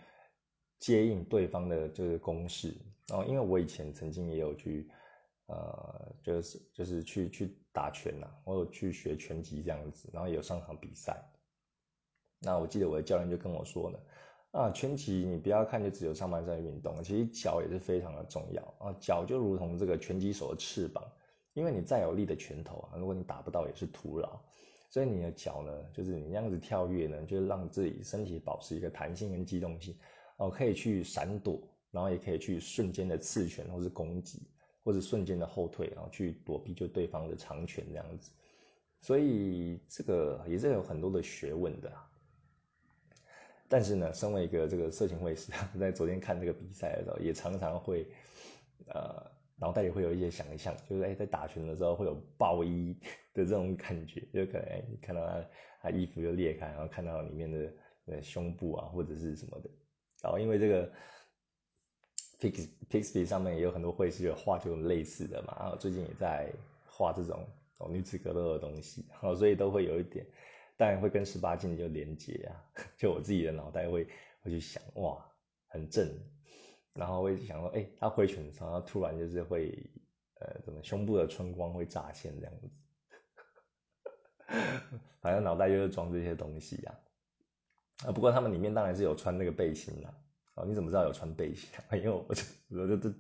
[0.77, 2.75] 接应对方的这个攻势。
[3.13, 4.89] 哦，因为我以前曾经也有去，
[5.47, 11.21] 呃，就是就是去去打拳呐，我有去学拳击这样子，然后也有上场比赛。
[12.39, 13.99] 那我记得我的教练就跟我说呢，
[14.51, 21.03] 啊，拳击你不要看就只有上半身运动，其实脚也是非常的重要啊，脚就如同这个拳击手的翅膀，
[21.53, 24.41] 因为你再有力的拳头啊，如果你打不到也是徒劳，
[24.89, 29.95] 所以你的脚呢，就是你那样子跳跃呢，就是让自己身体保持一个弹性跟机动性，
[30.37, 34.41] 哦，可以去闪躲，然后也可以去瞬间的刺拳或是攻击，
[34.83, 38.31] 或者瞬间的后退，然后去躲避就对方的长拳这样子，
[38.99, 41.91] 所以这个也是有很多的学问的。
[43.67, 48.05] 但是呢，身为一个这个色情会师， 在昨天看这个比赛的时候，也常常会，
[48.87, 52.93] 呃，脑袋里会有一些想象，就是哎，在打拳的时候会有爆衣
[53.33, 55.45] 的这种感觉，就可能哎，你看到他
[55.83, 57.73] 他衣服就裂开，然后看到里面的
[58.07, 59.69] 呃胸部啊或者是什么的，
[60.21, 60.91] 然后因为这个
[62.41, 66.51] Pix Pixby 上面也有很多会师有画这种类似的嘛，然后最近也在
[66.87, 70.25] 画这种哦女子格斗的东西，哦，所以都会有一点。
[70.75, 72.57] 当然会跟十八禁就连接啊，
[72.97, 74.07] 就我自己的脑袋会
[74.41, 75.23] 会去想，哇，
[75.67, 76.09] 很正，
[76.93, 79.77] 然后会想说，哎，他挥拳的时候，突然就是会，
[80.39, 82.69] 呃，怎么胸部的春光会乍现这样子，
[85.21, 86.99] 反正脑袋就是装这些东西呀。
[88.05, 90.11] 啊，不过他们里面当然是有穿那个背心的，
[90.55, 91.69] 哦，你怎么知道有穿背心？
[91.93, 93.13] 因为我就我就就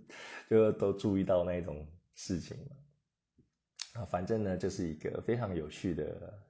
[0.49, 4.01] 就都注意到那种事情嘛。
[4.01, 6.41] 啊，反正呢，就是一个非常有趣的。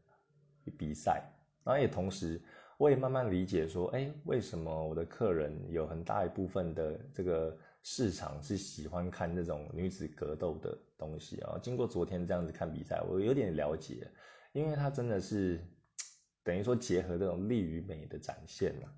[0.78, 1.24] 比赛，
[1.63, 2.39] 然后也同时，
[2.78, 11.58] 我也慢慢理解说，哎，为什么我的客人有很大一部分的这个市场是喜欢看这种女子格斗的东西啊？
[11.63, 14.08] 经过昨天这样子看比赛，我有点了解，
[14.54, 15.60] 因为它真的是
[16.46, 18.96] 等于说结合这种力与美的展现了，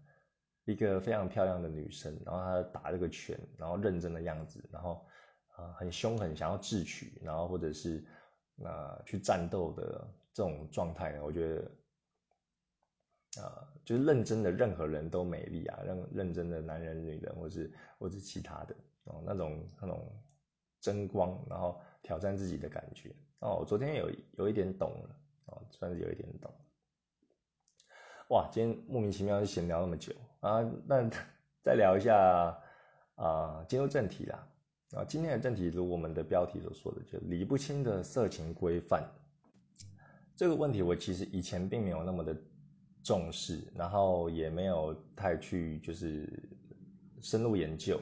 [0.66, 5.06] 一个非常漂亮的女生，然后她打这个拳，然后认真的样子，然后
[5.56, 8.04] 啊很凶狠，想要智取，然后或者是
[8.64, 10.08] 啊去战斗的。
[10.36, 11.72] 这种状态呢，我觉得，
[13.44, 20.12] 啊，就是认真的任何人都美丽啊，认认真的男人、女人，或是或是其他的哦，那种那种
[20.82, 23.58] 争光，然后挑战自己的感觉哦。
[23.60, 26.52] 我昨天有有一点懂了哦，算是有一点懂。
[28.34, 31.08] 哇，今天莫名其妙就闲聊那么久啊，那
[31.62, 32.58] 再聊一下
[33.14, 34.48] 啊，进入正题啦
[34.96, 39.08] 啊，今天的正题如我们的标题所说的，就理不清的色情规范。
[40.36, 42.36] 这个问题我其实以前并没有那么的
[43.04, 46.28] 重视，然后也没有太去就是
[47.22, 48.00] 深入研究。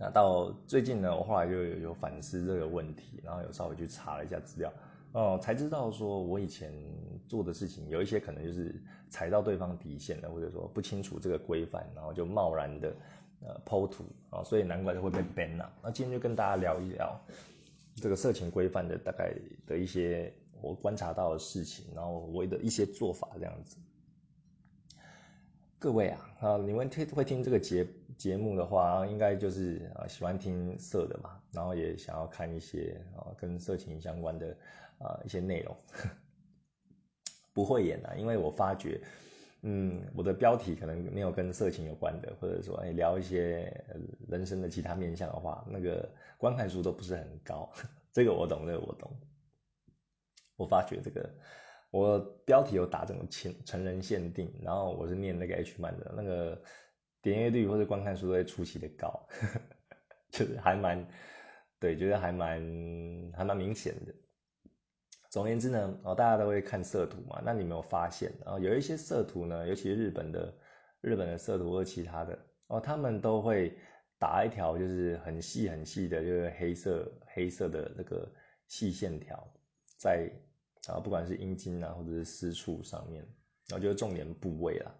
[0.00, 4.72] 那到最近呢，我后来就有有反思这个问题，然后有稍微去查了一下资料，
[5.12, 6.74] 哦，才知道说我以前
[7.28, 8.74] 做的事情有一些可能就是
[9.10, 12.94] 踩到对方底线了，或者说不清楚这个规范，然后就贸然的
[13.40, 15.72] 呃剖图啊，所以难怪就会被 ban 了。
[15.82, 17.20] 那今天就跟大家聊一聊
[17.96, 19.34] 这个色情规范的大概
[19.66, 20.32] 的一些。
[20.62, 23.76] 我观察到的事情，然后我的一些做法这样子。
[25.78, 34.56] 各位啊，啊，你们听会听这个节节目的话，应该就是啊喜欢听色的嘛，然后也想要看一些啊跟色情相关的
[34.98, 35.76] 啊一些内容。
[37.56, 39.00] 不会演啊，因为我发觉，
[39.62, 43.72] 嗯，我的标题可能没有跟色情有关的，或者说哎聊一些
[44.28, 47.72] 人生的其他面向的话，那个观看数都不是很高。
[48.12, 49.10] 这个我懂，这个我懂。
[50.56, 51.34] 我发觉这个，
[51.90, 56.62] 我标题有打这种成成人限定，然后我是念那个 H 漫的，那个
[57.22, 59.26] 点阅率或者观看数都会出奇的高，
[60.30, 61.08] 就是还蛮，
[61.80, 62.60] 对，觉得还蛮
[63.34, 64.14] 还蛮明显的。
[65.36, 68.58] 总而言之呢，哦，大家都会看色图嘛，那你没有发现啊？
[68.58, 70.54] 有一些色图呢，尤其是日本的
[71.02, 73.76] 日本的色图或其他的哦，他们都会
[74.18, 78.26] 打一条就是很细很细的，就是黑色黑色的那个
[78.66, 79.46] 细线条
[79.98, 80.26] 在
[80.88, 83.22] 啊，不管是阴茎啊或者是私处上面，
[83.68, 84.94] 然后就是重点部位啦。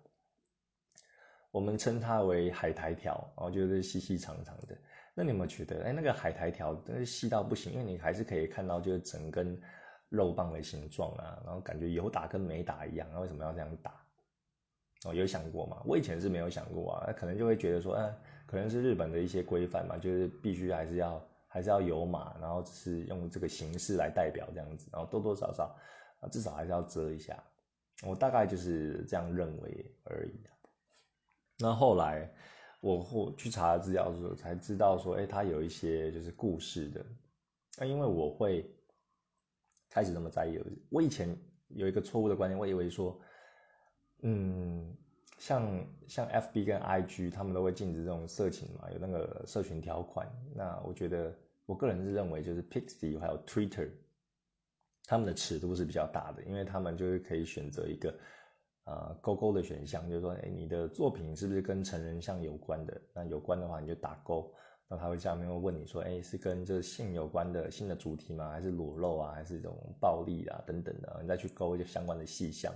[1.51, 4.77] 我们称它为海苔条，然后就是细细长长的。
[5.15, 7.73] 那你有没有觉得，哎，那个海苔条真是细到不行？
[7.73, 9.59] 因为你还是可以看到，就是整根
[10.09, 13.09] 肉棒的形状啊，然后感觉有打跟没打一样。
[13.13, 13.93] 那为什么要这样打？
[15.05, 15.83] 哦，有想过吗？
[15.85, 18.15] 我以前是没有想过啊，那可能就会觉得说，嗯，
[18.47, 25.77] 可能是日本的一些规范嘛，就是必须还是要还是要有码，然后只是用这个形式来代表这样子，然后多多少少
[26.21, 27.43] 啊，至少还是要遮一下。
[28.03, 30.41] 我大概就是这样认为而已。
[31.59, 32.31] 那后来
[32.81, 37.05] 我后去查资料的时候，才知道说，哎，它有一些就是故事的。
[37.79, 38.71] 那因为我会
[39.97, 41.35] 开始这么在意了，我以前
[41.69, 43.19] 有一个错误的观念，我以为说，
[44.21, 44.95] 嗯，
[45.39, 50.31] 像像 F B 跟 I G 他们都会禁止这种色情嘛，有那个社群条款。
[50.55, 53.89] 那我觉得，我个人是认为，就是 Pixie 还有 Twitter，
[55.07, 58.15] 他们的尺度是比较大的，因为他们就是可以选择一个。
[58.85, 63.01] 啊，勾勾的选项就是说，哎，你的作品是不是跟成人像有关的？
[63.15, 64.53] 那有关的话，你就打勾。
[64.89, 68.51] 那他会下面会问你说，哎，是跟这性有关的性的主题吗？
[68.51, 69.33] 还是裸露啊？
[69.33, 71.19] 还是这种暴力啊等等的？
[71.21, 72.73] 你再去勾一些相关的细项。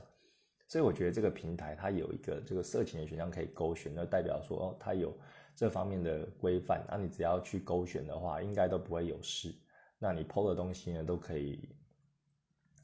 [0.66, 5.16] 所以我觉得这个平台它有一个这个色情的选项可以勾选，那代表说哦，它有
[5.54, 6.84] 这方面的规范。
[6.88, 9.54] 那你只要去勾选的话，应该都不会有事。
[9.98, 11.68] 那你 PO 的东西呢，都可以。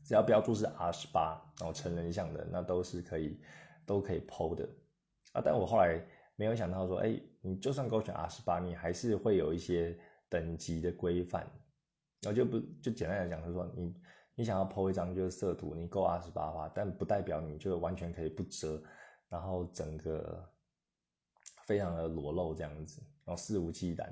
[0.04, 3.40] 只要标注是 R 十八，然后成人像的，那都是可以，
[3.84, 4.68] 都可以剖的
[5.32, 5.42] 啊。
[5.44, 6.00] 但我后来
[6.36, 11.42] 没有想到说，哎，你就算勾选 R 十八，你还是会有一些等级的规范。
[12.22, 13.94] 然后就不就简单来讲，就是说你
[14.34, 18.82] 你想要剖一张就是色图，你够 R 十八的话，但不代表你就完全可以不遮，
[19.28, 20.48] 然后整个
[21.66, 24.08] 非常的裸露这样子，然后肆无忌惮，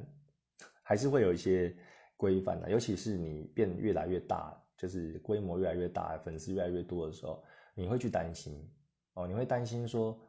[0.83, 1.77] 还是会有一些
[2.17, 2.71] 规范的。
[2.71, 4.61] 尤其是你变越来越大。
[4.77, 7.43] 就是规模越来越大，粉丝越来越多的时候，
[7.77, 8.69] 你会去担心
[9.15, 10.21] 哦，你会担心说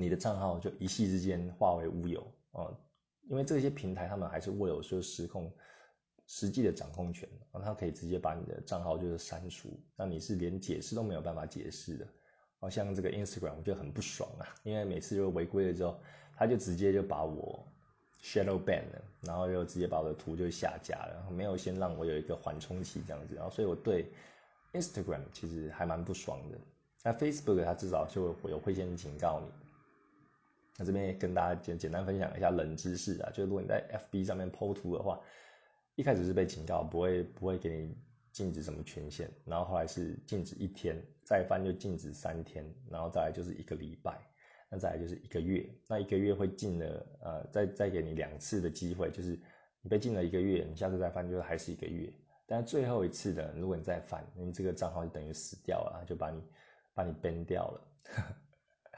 [0.00, 2.74] 你的账号就一夕之间化为乌有哦，
[3.28, 5.52] 因为这些平台他们还是握有说实控
[6.26, 12.06] 实际的掌控权，然后他可以直接把你的账号就是删除，那你是连解释都没有办法解释的。
[12.60, 16.00] 哦，像这个 Instagram 我就很不爽啊，因为每次就违规了之后，
[16.36, 17.64] 他就直接就把我。
[18.22, 24.12] Shadow ban 了，然后又直接把我的图就下架了，然后没有先让我有一个缓冲期这样子，然后所以我对
[24.74, 26.58] Instagram 其实还蛮不爽的。
[27.02, 29.46] 那 Facebook 它至少就会有会先警告你。
[30.84, 35.20] 这边也跟大家简简单分享一下冷知识啊，就是如果你在 FB 上面 PO 图的话，
[35.96, 37.96] 一开始是被警告不会不会给你
[38.32, 44.18] 禁止什么权限，然后后来是禁止一天，再翻就禁止三天，然后再来就是一个礼拜。
[44.72, 49.30] 那再来就是一个月，那一个月会禁了，呃，再再给你两次的机会，就是
[49.82, 52.08] 你被禁了一个月，你下次再翻就是还是一个月，
[52.46, 56.40] 但最后一次的，如果你再翻，你这个账号就等于死掉了，就把你
[56.94, 57.80] 把你 ban 掉了。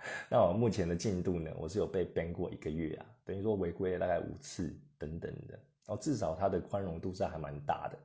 [0.30, 5.54] 那我目前的进度呢，我是有被 ban 过一个月啊，等于说违规了大概五次等等的，
[5.86, 7.98] 然后至少它的宽容度是还蛮大的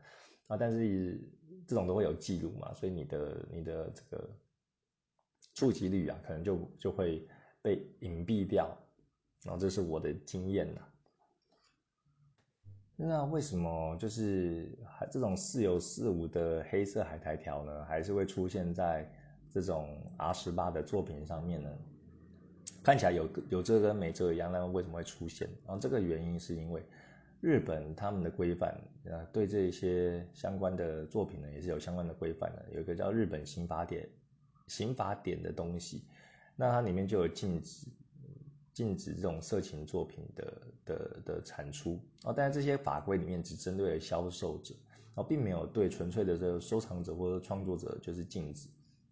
[0.47, 1.19] 啊，但是
[1.65, 4.29] 这种都会有记录嘛，所以你的你的这个
[5.53, 7.27] 触及率啊，可能就就会。
[7.59, 8.69] 被隐蔽掉，
[9.43, 10.81] 然后这是我的经验呐。
[12.95, 17.83] 那为什么就是还这种似有似无的黑色海苔条呢？
[17.83, 19.11] 还是会出现在
[19.51, 21.69] 这种 R 十八的作品上面呢？
[22.83, 25.49] 看起来有有这跟没这一样，那为什么会出现？
[25.65, 26.81] 然后这个原因是因为
[27.41, 32.65] 日本他们的规范，呃，对这些相关的作品呢，也是有相关的规范的。
[32.73, 34.07] 有一个叫日本刑法典，
[34.67, 36.05] 刑法典的东西。
[36.55, 37.87] 那它里面就有禁止，
[38.73, 44.73] 禁止这种色情作品的的的产出哦，但是这些法规里面只针对了销售者，
[45.15, 48.69] 哦，并没有对纯粹的这个收藏者或者创作者就是禁止，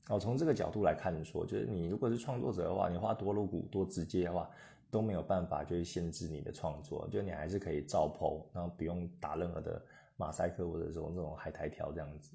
[0.10, 4.50] 哦，从这个角度来看说，就是你如果是创作者的话，你画多露骨多直接的话，
[4.92, 9.82] 都没有办法就是限制你的创作，就你还是可以照剖，然后不用打任何的
[10.16, 12.32] 马赛克或者说这种海苔条这样子，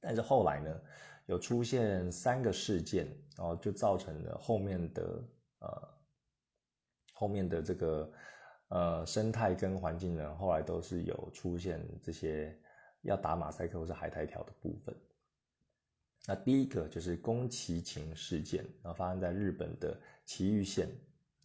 [0.00, 0.80] 但是后来呢？
[1.26, 5.24] 有出现三个事件，然后就造成了后面的
[5.60, 5.88] 呃
[7.14, 8.12] 后面的这个
[8.68, 12.54] 呃生态跟环境呢，后来都是有出现这些
[13.00, 14.94] 要打马赛克或是海苔条的部分。
[16.26, 20.88] 那第一个就是宫崎勤事件，然后发生在日本的埼玉县。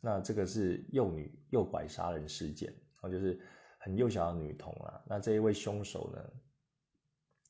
[0.02, 3.40] 那这个是幼女诱拐杀人事件，然后就是
[3.78, 5.04] 很幼小的女童啊。
[5.06, 6.32] 那这一位凶手呢？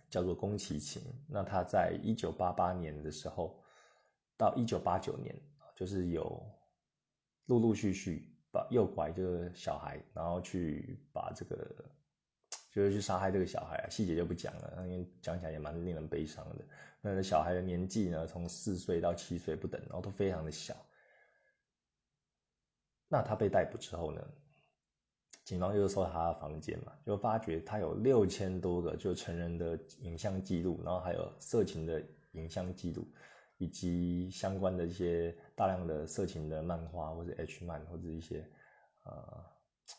[0.10, 1.04] 叫做宫崎勤。
[1.28, 3.64] 那他在一九八八年的时候
[4.36, 5.40] 到一九八九年，
[5.76, 6.44] 就是有
[7.46, 11.86] 陆陆续续把诱拐这个小孩，然后去把这个
[12.80, 16.64] 就是去杀害这个小孩啊，细节就不讲了，因为讲起来也蛮令人悲伤的。
[17.02, 20.74] 那小孩的年纪呢，从四岁到七岁不等，然后都非常的小。
[23.10, 24.26] 那他被逮捕之后呢？
[25.44, 32.02] 警方就搜他的房间嘛，就发觉他有六千多个就成人的影像记录，然后还有色情的
[32.34, 33.06] 影像记录，
[33.58, 38.48] 以及相关的一些大量的色情的漫画或者 H 漫或者一些
[39.04, 39.44] 呃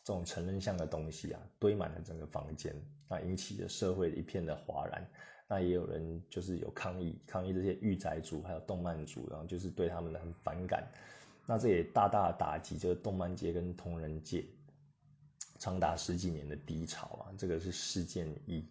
[0.05, 2.75] 这种成人像的东西啊，堆满了整个房间，
[3.09, 5.11] 那引起了社会一片的哗然。
[5.49, 10.87] 那也有人就是有抗议，抗议这些御宅族还有动漫族，然后就是对他们很反感。
[11.47, 14.45] 那这也大大打击这个动漫界跟同人界。
[15.59, 18.67] 长达十几年的低潮啊，这个是事件一，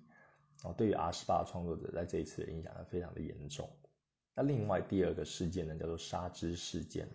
[0.64, 3.70] 哦，对于 R 十八创作者在这一次的影响非常的严重。
[4.34, 7.08] 那另外第二个事件呢，叫做杀之事件。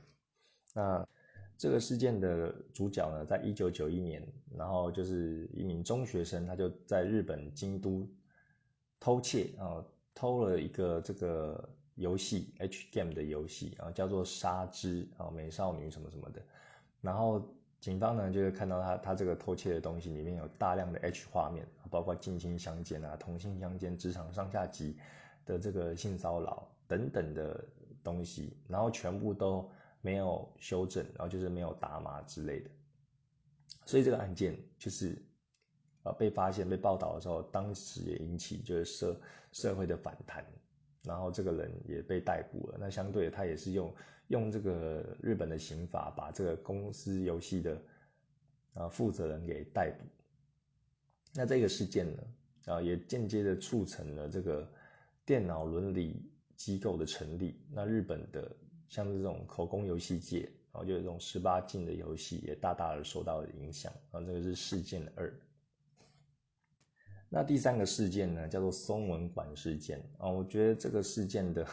[0.74, 1.08] 那
[1.56, 4.26] 这个事件的主角呢，在一九九一年，
[4.56, 8.08] 然后就是一名中学生，他就在日本京都
[9.00, 9.84] 偷窃啊，
[10.14, 16.42] 偷了一个这个游戏 H game 的游戏啊，叫做杀之啊美少女什么什么的，
[17.00, 17.42] 然后。
[17.80, 24.96] 警方呢，就是看到他他这个偷窃的东西里面有大量的 H 画面，包括近亲相奸啊、同性相奸、职场上下级
[25.44, 27.62] 的这个性骚扰等等的
[28.02, 29.70] 东西，然后全部都
[30.04, 32.70] 没有修正，然后就是没有打码之类的。
[33.86, 35.20] 所以这个案件就是
[36.02, 40.44] 呃被发现、被报道的时候，当时也引起就是社社会的反弹，
[41.02, 42.76] 然后这个人也被逮捕了。
[42.78, 43.92] 那相对他也是用。
[44.28, 47.82] 用这个日本的刑法把这个公司游戏的
[48.72, 50.02] 啊负责人给逮捕，
[51.34, 52.22] 那这个事件呢
[52.64, 54.66] 啊也间接的促成了这个
[55.26, 57.60] 电脑伦理机构的成立。
[57.70, 58.56] 那日本的
[58.94, 63.92] 像这种口供游戏界，然后就有这种十八禁的游戏也大大的受到了影响。
[64.12, 65.34] 啊，这个是事件二。
[67.28, 71.66] 那第三个事件呢叫做松文馆事件啊，我觉得这个事件的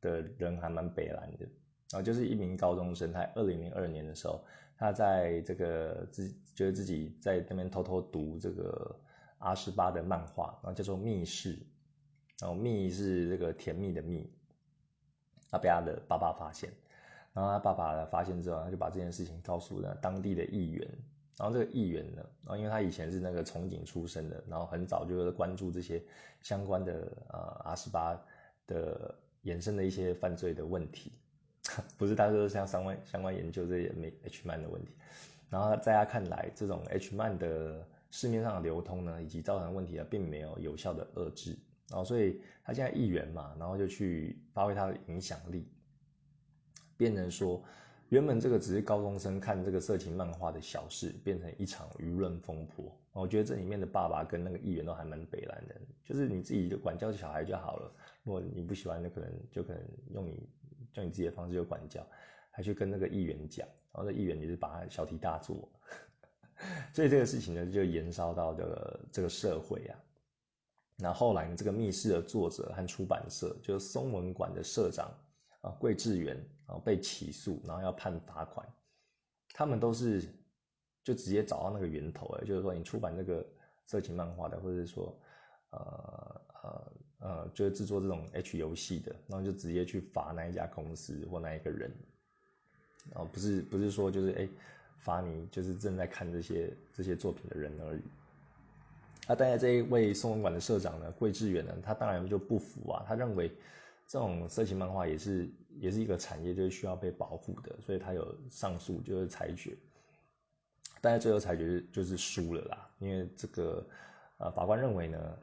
[0.00, 1.46] 的人还蛮北蓝的。
[1.92, 4.44] 啊，就是一名高中生，他二零零二年的时候，
[4.76, 9.00] 他在这个自觉得自己在那边偷偷读这个
[9.38, 11.54] 阿十八的漫画，然后叫做《密室》，
[12.40, 14.28] 然后“密”是这个甜蜜的“蜜”，
[15.58, 16.70] 被他的爸爸发现，
[17.32, 20.88] 然后他爸爸发现之后，他就把这件事情告诉了当地的议员，
[21.36, 26.02] 然后这个议员呢，然后因为他以前是那个从警出身的，然后很早就关注这些
[26.40, 28.18] 相关的呃阿斯巴
[28.66, 31.12] 的衍生的一些犯罪的问题。
[31.98, 34.92] 不是，他说像相关相关研究这些没 H man 的问题，
[35.50, 41.56] 然后在他看来，这种 H man 的市面上的流通呢，以及造成问题呢，并没有有效的遏制，
[41.88, 45.66] 然后所以他现在议员嘛，然后就去发挥他的影响力，
[46.96, 47.62] 变成说，
[48.08, 52.96] 原本这个只是高中生看这个色情漫画的小事，变成一场舆论风波。
[53.12, 55.74] 我觉得这里面的爸爸跟那个议员都还蛮北蓝的，
[56.04, 57.92] 就是你自己就管教小孩就好了，
[58.24, 59.82] 如果你不喜欢，那可能就可能
[60.12, 60.48] 用你。
[60.94, 62.06] 用你自己的方式就管教，
[62.50, 65.68] 还去跟那个议员讲，然后那议员也是把他小题大做，
[66.94, 69.98] 所以这个事情呢就延烧到这个这个社会啊。
[70.96, 75.10] 那后来呢，这个密室的作者和出版社，就是松文馆的社长
[75.60, 78.66] 啊桂志远啊被起诉，然后要判罚款。
[79.52, 80.22] 他们都是
[81.04, 83.46] 就直接找到那个源头了，就是说你出版这个
[83.86, 85.16] 色情漫画的，或者是说
[85.70, 86.92] 呃呃。
[87.18, 91.90] 呃，就是制作这种 H 游戏的，然后就直接去罚那一家公司或那一个人，
[93.14, 94.46] 哦不是不是说就是哎
[94.98, 98.02] 罚你就是正在看这些这些作品的人而已。
[99.26, 103.48] 啊，但是这一位松文馆的社长呢，桂志远呢，他当然就不服啊，他认为
[104.06, 105.48] 这种色情漫画也是
[105.78, 109.76] 也是一个产业，就是需要被保护的，所以他有上诉，就是裁决，
[111.00, 113.86] 但是最后裁决就是输了啦，因为这个
[114.38, 115.38] 呃法官认为呢，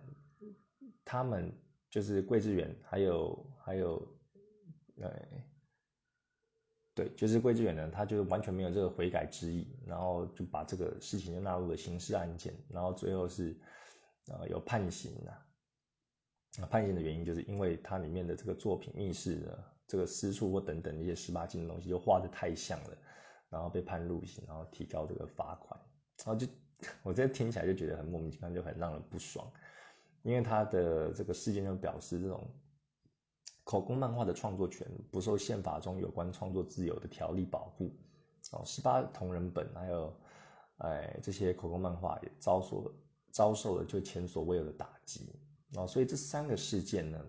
[1.06, 1.52] 他们。
[1.94, 4.02] 就是桂志远，还有还有，
[5.00, 5.14] 呃，
[6.96, 13.58] 对，就是桂志远呢，他就完全没有这个悔改之意，然后就把这个事情就纳入了刑事案件，然后最后是，
[14.28, 16.66] 呃，有判刑的。
[16.70, 22.98] 判刑的原因就是因为它里面的这个作品密室的这个私处或等等一些十八禁的东西就画的太像了，
[23.50, 25.80] 然后被判入刑，然后提高这个罚款，
[26.24, 26.46] 然后就
[27.02, 29.52] 我这听起来就觉得很莫名其妙，就很让人不爽。
[30.22, 32.48] 因为他的这个事件就表示，这种
[33.64, 37.96] 口供漫画的创作权不受宪法中有关创作自由的条例保护，
[38.52, 40.14] 哦，十八同人本还有，
[40.78, 42.94] 哎，这些口供漫画也遭所
[43.32, 45.34] 遭受了就前所未有的打击，
[45.76, 47.26] 哦，所以这三个事件呢，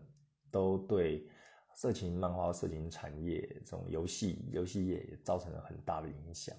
[0.51, 1.25] 都对
[1.73, 6.57] 色情漫画、色情产业这种游戏游戏业也造成了很大的影响。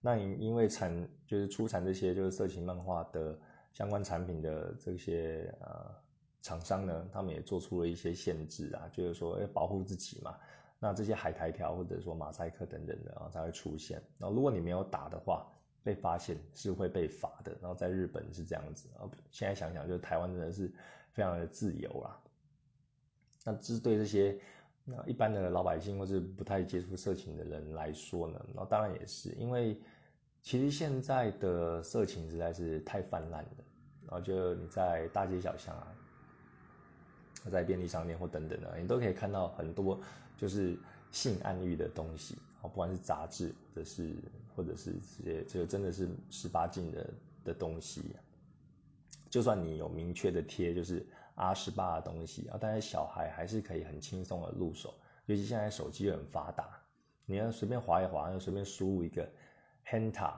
[0.00, 3.40] 那因因为产就是出产这些就是色情漫画的
[3.72, 5.94] 相关产品的这些呃
[6.44, 10.36] 厂商呢，他们也做出了一些限制啊，就是说要保护自己嘛。
[10.78, 14.00] 那这些海苔条或者说马赛克等等的啊才会出现。
[14.18, 15.50] 然后如果你没有打的话，
[15.82, 17.56] 被发现是会被罚的。
[17.62, 20.70] 然后在日本是这样子啊，现在想想就是台湾真的是
[21.12, 22.20] 非常的自由啦。
[23.42, 24.38] 那这是对这些
[24.84, 29.80] 那一般的老百姓或是不太接触色情的人来说呢，那当然也是因为。
[30.42, 33.64] 其实现在的色情实在是太泛滥了，
[34.02, 35.90] 然后就你在大街小巷啊，
[37.50, 40.00] 在便利商店或等等的，你都可以看到很多
[40.36, 40.76] 就是
[41.10, 44.14] 性暗喻的东西，哦，不管是杂志或者是
[44.54, 47.10] 或者是这些这个真的是十八禁的
[47.44, 48.16] 的东西，
[49.30, 54.94] 就算你有明确的贴就是 R 十八的东西啊，但是小孩还是可以很轻松的入手，
[55.26, 56.80] 尤其现在手机很发达，
[57.26, 59.28] 你要随便划一划，又随便输入一个。
[59.86, 60.32] Henta，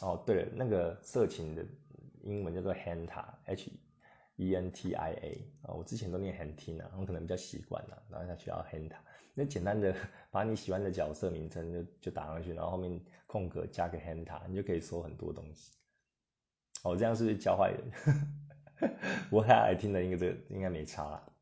[0.00, 1.62] 哦，对了，那个色情的
[2.22, 3.70] 英文叫做 Henta，H
[4.36, 8.96] E N T I A 啊，我之前都念 Hentina，我可能比较习惯了，然后才学到 Henta。
[9.34, 9.94] 那简单的
[10.30, 15.72] 把你喜欢的角色名称就就打上去，然后后面空格加个 Henta，你就可以搜很多东西。
[16.82, 18.90] 哦，这样是不是教坏人？
[19.30, 21.32] 不过大家来听的应该这个应该没差啦。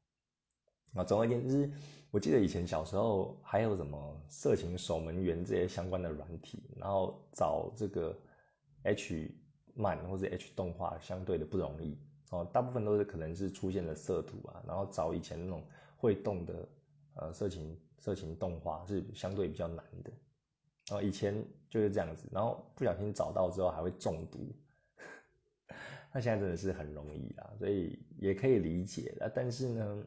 [0.95, 1.71] 啊，总而言之。
[2.13, 8.19] 我记得以前小时候还有什么色情守门员这些相关的软体，然后找这个
[8.83, 9.33] H
[9.75, 11.97] 漫或者 H 动画相对的不容易
[12.31, 15.63] 哦，大部分都是可能是出现了色图啊，然后找以前那种
[15.97, 16.69] 会动的
[17.15, 20.11] 呃色情色情动画是相对比较难的
[20.97, 24.53] 哦，以前就是这样子，然后不小心找到之后还会中毒，
[26.13, 30.07] 那现在真的是很容易啊，所以也可以理解的，但是呢。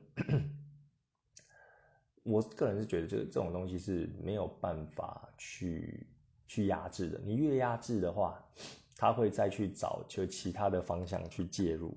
[2.25, 6.07] 我个人是觉得，就是这种东西是没有办法去
[6.47, 7.19] 去压制的。
[7.19, 8.41] 你越压制的话，
[8.95, 11.93] 他会再去找就其他的方向去介入。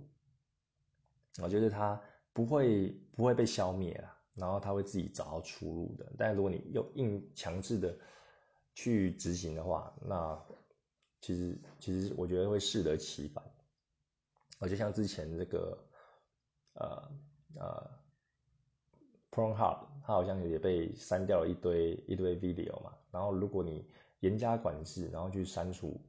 [1.42, 2.00] 我觉得它
[2.32, 6.12] 不会不会被消灭了，然后它会自己找到出路的。
[6.18, 7.96] 但如果你又硬强制的
[8.74, 10.40] 去执行的话，那
[11.20, 13.44] 其实其实我觉得会适得其反。
[14.58, 15.78] 而且像之前这个
[16.74, 17.10] 呃
[17.54, 17.90] 呃。
[19.32, 22.94] PornHub，它好像也被删掉了一堆一堆 video 嘛。
[23.10, 23.86] 然后如果你
[24.20, 26.00] 严加管制，然后去删除，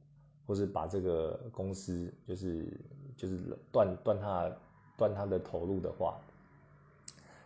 [0.46, 2.80] 或是把这个公司就是
[3.18, 3.36] 就是
[3.70, 4.50] 断断它
[4.98, 6.20] 断它的投入的话，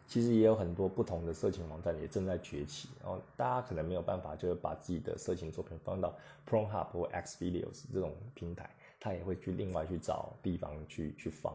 [0.09, 2.89] 其实也有很多不同的色情网站也正在崛起。
[3.01, 6.13] 然后大家可能没有办法，就是把自己的色情作品放到
[6.49, 11.55] PornHub 或 Xvideos 这种平台，他也会去另外去找地方去去放。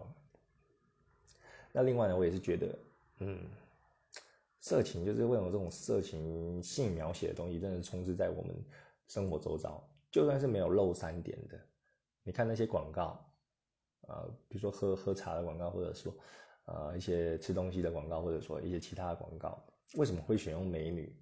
[1.74, 2.80] 那另外呢，我也是觉得，
[3.18, 3.40] 嗯。
[4.60, 8.54] 色情就是为什么这种色情性描写的东西，真的充斥在我们
[9.08, 9.82] 生活周遭。
[10.12, 11.58] 就算是没有露三点的，
[12.24, 13.24] 你看那些广告，
[14.08, 16.14] 呃，比如说喝喝茶的广告，或者说
[16.66, 21.16] 呃一些吃东西的广告，或者说一些其他的广告，为什么会选用美女？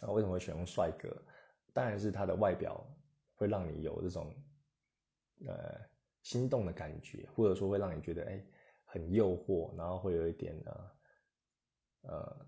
[0.00, 1.08] 啊，为什么会选用帅哥？
[1.72, 2.86] 当然是他的外表
[3.34, 4.34] 会让你有这种
[5.46, 5.80] 呃
[6.22, 8.44] 心动的感觉，或者说会让你觉得哎
[8.84, 10.72] 很诱惑，然后会有一点呢。
[12.08, 12.46] 呃，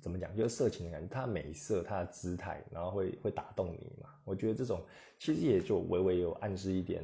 [0.00, 0.34] 怎么讲？
[0.36, 4.14] 就是色情的感觉，他美色，他的姿态，然后会会打动你嘛？
[4.24, 4.80] 我觉得这种
[5.18, 7.02] 其实也就微微有暗示一点，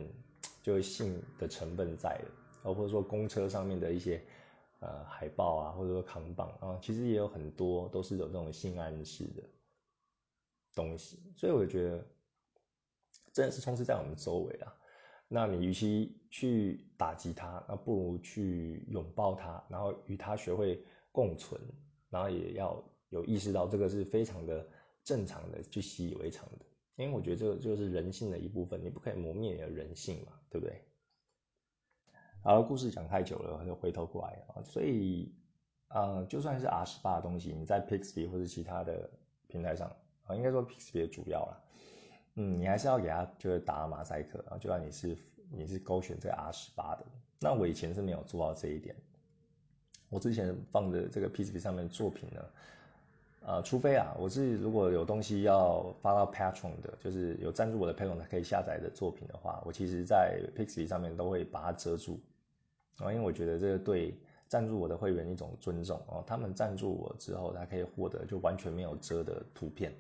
[0.69, 2.31] 就是性的成分在了，
[2.65, 4.23] 哦，或者说公车上面的一些
[4.81, 9.43] 呃海报啊，或者说扛棒啊，其实也有很多都是有这种性暗示的
[10.75, 12.07] 东西，所以我觉得
[13.33, 14.75] 真的是充斥在我们周围啊。
[15.27, 21.59] 那你与其去打击它，那不如去拥抱它，然后与它学会共存。
[22.11, 24.67] 然后也要有意识到这个是非常的
[25.03, 26.65] 正常的，去习以为常的，
[26.97, 30.83] 因为我觉得这个就是人性的一部分，你不可以磨灭你的人性嘛，对不对？
[32.43, 35.35] 好了，故事讲太久了，就回头过来啊，所以
[35.89, 39.11] 呃，就算是 R 十八的东西，你在 Pixby 或者其他的
[39.49, 39.91] 平台上
[40.25, 41.65] 啊，应该说 Pixby 主要了，
[42.37, 45.19] 嗯，你还是要给他就是打马赛克啊，就算你是
[45.51, 47.05] 你是勾选这个 R 十八的，
[47.41, 48.95] 那我以前是没有做到这一点。
[50.09, 52.43] 我之前放的这个 Pixby 上面的作品呢，
[53.49, 62.21] 呃，除非啊，我是如果有东西要发到 Patron 的，就是有赞助我的 Patron 可以下载的作品的话，我其实在 Pixby 上面都会把它遮住，
[62.99, 64.15] 啊，因为我觉得这个对
[64.49, 69.95] 赞助我的会员一种尊重哦，他们赞助我之后，他可以获得就完全没有遮的图片，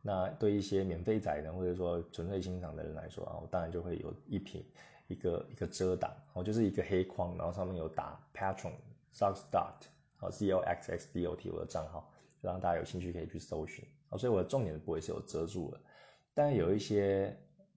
[0.00, 4.64] 那对一些免费仔呢，或者说纯粹欣赏的人来说啊，我当然就会有一品
[5.08, 8.74] 一个一个遮挡，哦，就是一个黑框，然后上面有打 Patron
[9.12, 9.88] Sox Dot，
[10.20, 12.08] 哦，C O X X D O T 我的账号，
[12.42, 15.80] 让大家有兴趣可以去搜寻，哦，所以我的重点的部位是有遮住了，
[16.34, 17.34] 但有一些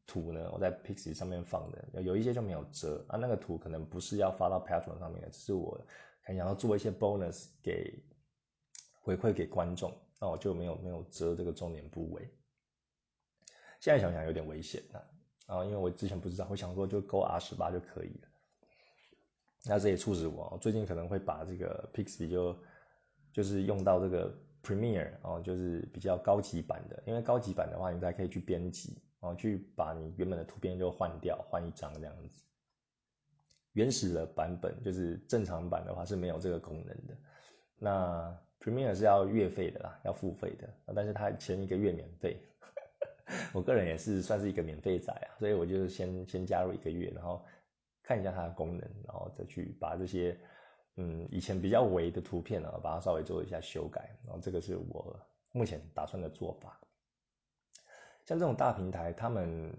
[0.07, 5.79] 图呢，我在 Pixie 上面放的，有一些就没有遮啊，那个图可能不是要发到 Patron 上面的，只是我
[6.23, 8.03] 很想要做一些 bonus 给
[9.01, 12.27] 回馈给观众，那我就没有没有遮这个重点部位。
[13.79, 14.99] 现在想想有点危险呐，
[15.45, 18.27] 啊，因为我之前不知道，我想说就勾 R 十八就可以了。
[19.67, 22.55] 那这也促使我最近可能会把这个 Pixie 就
[23.33, 24.35] 就是用到这个
[24.65, 32.43] Premiere 哦，就是比较高级版的，因为高级版的话，你才可以去编辑哦，去把你原本的图片就换掉，换一张这样子。
[33.73, 37.17] 原始的版本就是正常版的话是没有这个功能的。
[37.77, 42.41] 那 Premiere 是要月费的啦，要付费的，但是它前一个月免费。
[43.53, 47.43] 我个人也是算是一个免费仔啊，所以我就是先先加入一个月，然后
[48.01, 50.39] 看一下它的功能，然后再去把这些
[50.95, 55.19] 嗯以前比较违的图片呢，把它稍微做一下修改，然后这个是我
[55.51, 56.79] 目前打算的做法。
[58.25, 59.77] 像这种大平台，他们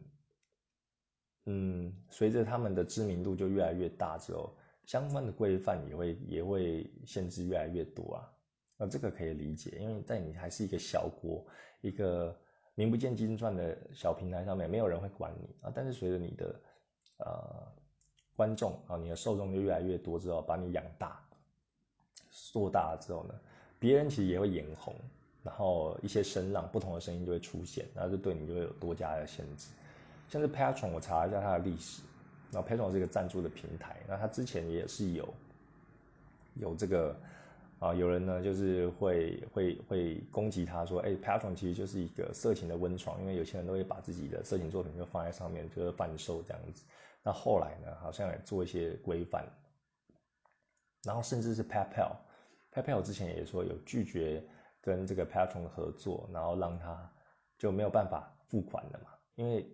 [1.45, 8.33] 嗯随着他们的知名度就越来越大之后，相关的规范也会也会限制越来越多啊。
[8.77, 11.47] 那这个可以理解，因为在你还是一个小国，
[11.81, 12.37] 一个。
[12.79, 15.73] 名不见经传的小平台上面，没有人会管你啊。
[15.75, 16.61] 但是随着你的
[17.17, 17.73] 呃
[18.37, 21.27] 观众啊，你的受众就越来越多之后，把你养大、
[22.29, 23.35] 做大了之后呢，
[23.79, 24.95] 别人其实也会眼红，
[25.43, 29.69] 然后一些声浪、不同的声音就会出现，然后就对你就会有多加的限制。
[30.29, 32.03] 像是 Patron，我查一下它的历史，
[32.51, 35.29] 然后 Patron 是一个赞助的平台，那它之前也是有
[36.55, 37.17] 有这个。
[37.79, 46.83] 啊，有人呢就是会会会攻击他说，哎，Patron 其实就是一个色情的温床，因为有些人都会把自己的色情作品就放在上面，就是贩售这样子。
[47.23, 49.45] 那后来呢，好像也做一些规范，
[51.05, 52.17] 然后甚至是 PayPal
[52.77, 54.45] PayPal 之前也说有拒绝
[54.81, 57.11] 跟这个 Patron 合作，然后让他
[57.57, 59.67] 就没有办法付款了嘛，因为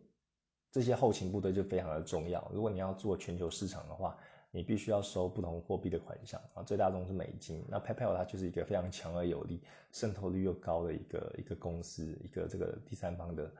[0.70, 4.16] 这些后勤部队就非常的重要，如果你要做全球市场的话。
[4.54, 7.64] 你必须要收不同货币的款项啊，最大宗是美金。
[7.70, 13.50] 那 PayPal 它就是一个非常强而有力、渗透率又高的一个一个公司，一个这个第三方的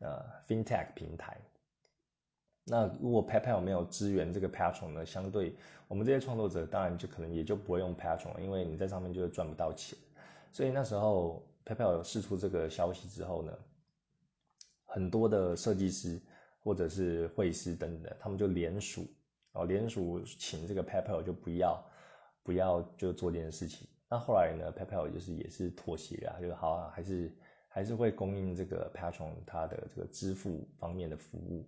[0.00, 1.40] 呃 FinTech 平台。
[2.68, 5.54] 那如果 PayPal 没有支援这个 Patron 呢，相对
[5.86, 9.96] 我们这些创作者，当然就可能也就不会用 Patron 了，因为你在上面就赚不到钱。
[10.52, 13.56] 所以那时候 PayPal 释出这个消息之后呢，
[14.84, 16.20] 很多的设计师
[16.58, 19.06] 或者是绘师等等，他们就联署。
[19.52, 21.82] 哦，联署请这个 PayPal 就不要
[22.42, 23.86] 不要就做这件事情。
[24.10, 27.32] 那后来呢，PayPal 就是也是妥协啊，就好啊，还是
[27.68, 31.64] 还是会供应这个 Patron 它的这个支付方面的服务。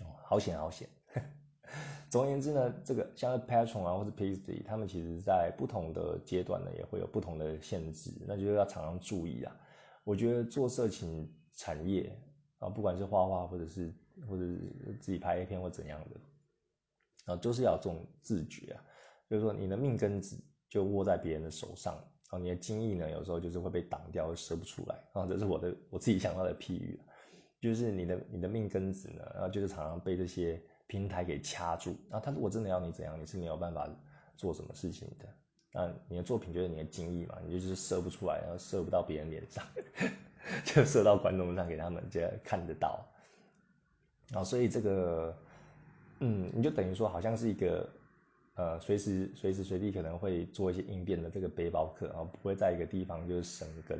[0.00, 0.88] 哦，好险好险。
[2.10, 9.56] 总而言之呢，这个像 Patron 啊或者 Pasty 他们其实在不同的阶段呢也会有不同的限制，那就是要常常注意啊。
[10.04, 12.12] 我觉得做色情产业
[12.58, 13.92] 啊，不管是画画或者是
[14.28, 14.58] 或者是
[15.00, 16.20] 自己拍 A 片或怎样的。
[17.32, 18.82] 啊，都是要这种自觉啊，
[19.30, 20.36] 就是说你的命根子
[20.68, 24.96] 就握在别人的手上，然后你的精液呢，有时候就是会被挡掉，射不出来。
[25.12, 27.00] 啊这是我的我自己想到的譬喻，
[27.62, 31.96] 就是你的你的命根子呢，然后就是常常被这些平台给掐住。
[32.10, 33.88] 然后他如果真的要你怎样，你是没有办法
[34.36, 35.26] 做什么事情的。
[35.72, 39.64] 那你的作品就是你的精液嘛，你就是射不出来，然后射不到别人脸上，
[40.66, 43.02] 就射到观众上给他们就看得到。
[44.30, 45.34] 然后所以这个。
[46.24, 47.88] 嗯，你就等于说好像是一个，
[48.54, 53.98] 呃，随时随时随地可能会做一些应变的这个背包客啊，不会在一个地方就是生根。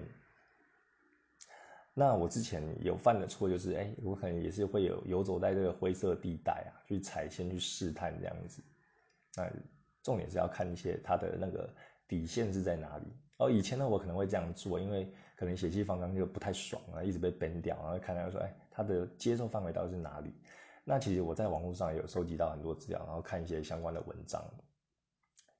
[1.94, 8.62] 那我之前有犯的错就是，哎，我可能也是会有游走在这个灰色地带啊，去踩线去试探这样子。
[9.36, 9.50] 那
[10.02, 11.68] 重点是要看一些它的那个
[12.08, 13.04] 底线是在哪里。
[13.36, 20.32] 哦，以前呢我可能会这样做，因为可能血气方刚就不太爽啊，一直被 ban 掉，然后看到说，哎，它的接受范围到底是哪里？
[20.84, 24.42] 那其实我在网络上有收集到很多资料，然后看一些相关的文章。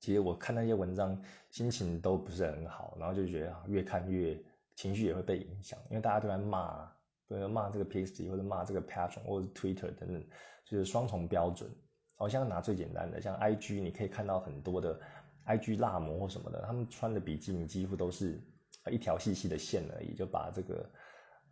[0.01, 1.20] 其实我看那些文章，
[1.51, 4.37] 心情都不是很好，然后就觉得越看越
[4.74, 6.90] 情绪也会被影响，因为大家都在骂，
[7.28, 10.24] 都在骂这个 p s t 或者骂这个 Patron 或者 Twitter 等等，
[10.64, 11.70] 就是双重标准。
[12.16, 15.00] 好像拿最简单的，像 IG，你可以看到很多的
[15.46, 18.40] IG 辣模或什么的，他们穿的比基尼几乎都是
[18.90, 20.88] 一条细细的线而已，就把这个。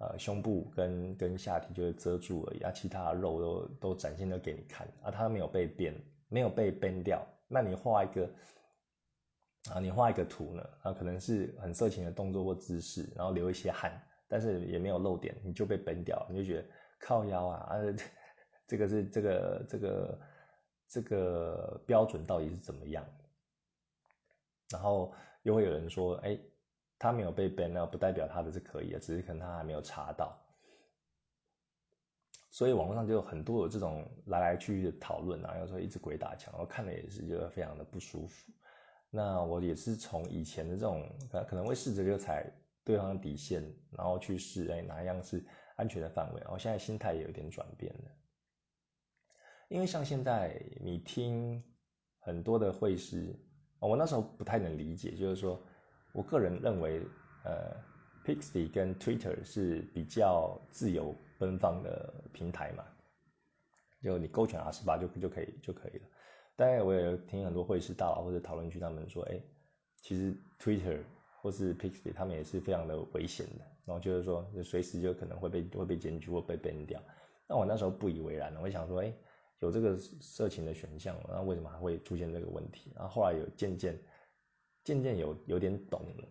[0.02, 5.94] 呃，胸部跟跟下体就是遮住而已啊，其他的肉都都展现的给你看啊，它没有被变，
[6.30, 7.22] 没有被编掉。
[7.48, 8.26] 那你画一个
[9.68, 13.92] 啊，你画一个图呢啊，可能是很色情的动作或姿势，然后流一些汗，
[14.26, 17.76] 但是也没有露点，你就被崩掉，你就觉得靠腰啊啊，
[18.66, 20.20] 这个是这个这个
[20.88, 23.04] 这个标准到底是怎么样？
[24.70, 26.38] 然后又会有人说，哎，
[26.98, 30.38] 他没有被 ban 那不代表他的是可以的，只是可能他还没有查到。
[32.50, 38.50] 所以网络上就有很多有这种来来去去的讨论啊，有时候一直鬼打墙，我看了也是觉得非常的不舒服。
[39.10, 41.04] 那我也是从以前的这种
[41.48, 42.48] 可能会试着就踩
[42.84, 45.44] 对方的底线，然后去试哎哪一样是
[45.76, 48.10] 安全的范围，然后现在心态也有点转变了。
[49.68, 51.62] 因为像现在你听
[52.20, 53.34] 很多的会师，
[53.78, 55.60] 我那时候不太能理解，就是说
[56.12, 57.02] 我个人认为，
[57.44, 57.76] 呃
[58.24, 62.84] ，Pixie 跟 Twitter 是比较自由奔放的平台嘛，
[64.02, 66.08] 就你勾选 R 十八就就可以就可以了。
[66.60, 69.40] 当然，我也听很多会师大佬或者讨论区他们说，哎，
[70.02, 71.00] 其实 Twitter
[71.40, 77.02] 或是 Pixie 他们也是非常的危险的，然后就是说，就随时就可能会被会被检举或被 ban 掉。
[77.48, 79.10] 那我那时候不以为然，我想说，哎，
[79.60, 82.92] 有这个色情的选项，那为什么还会出现这个问题？
[82.94, 83.98] 然后后来有渐渐
[84.84, 86.28] 渐渐有有点懂了。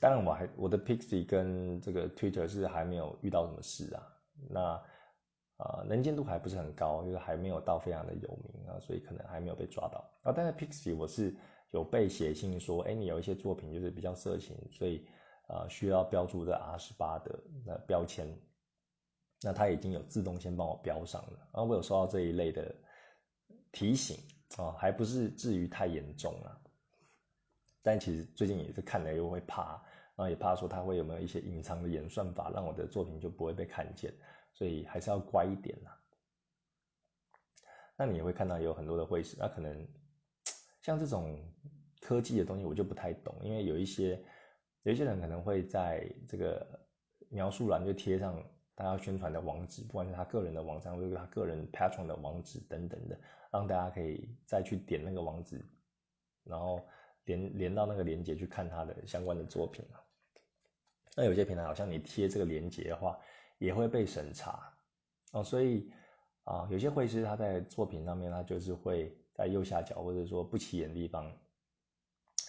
[0.00, 4.06] 当然，我还我的 Pixie 跟这个 Twitter 是还没有遇到什么事啊。
[4.50, 4.82] 那。
[5.58, 10.32] 啊，能见度还不是很高，就是还没有到非常的有名啊，所以可能还没有被抓到啊。
[10.32, 11.34] 但是 Pixie 我是
[11.72, 15.04] 有被写信说，哎，你有一些作品就是比较色情，所以
[15.48, 18.28] 啊需要标注这 R 十八的那标签，
[19.42, 21.38] 那它已经有自动先帮我标上了。
[21.52, 22.72] 然后我有收到这一类的
[23.72, 24.16] 提醒
[24.56, 26.56] 啊，还不是至于太严重啊。
[27.82, 29.72] 但其实最近也是看了又会怕，
[30.14, 34.14] 然后也怕说它会有没有一些隐藏的演算法，让我的作品就不会被看见。
[34.52, 35.94] 所以还是要乖一点啦。
[37.96, 39.86] 那你也会看到有很多的会师，那可能
[40.82, 41.38] 像这种
[42.00, 44.22] 科技的东西，我就不太懂，因为有一些
[44.82, 46.64] 有一些人可能会在这个
[47.28, 48.40] 描述栏就贴上
[48.76, 53.18] 他要宣传的网址，不管是他个人的网站，或者他个人 Patron 的网址等等的，
[53.50, 55.68] 让大家可以再去点那个网址，
[56.44, 56.80] 然后
[57.24, 59.84] 连连到那个链接去看他的相关的作品。
[61.16, 63.18] 那有些平台好像你贴这个链接的话，
[63.58, 64.72] 也会被审查
[65.32, 65.90] 哦，所以
[66.44, 71.30] 啊，有些绘师他在作品上面，他就是会在右下角或者说不起眼的地方，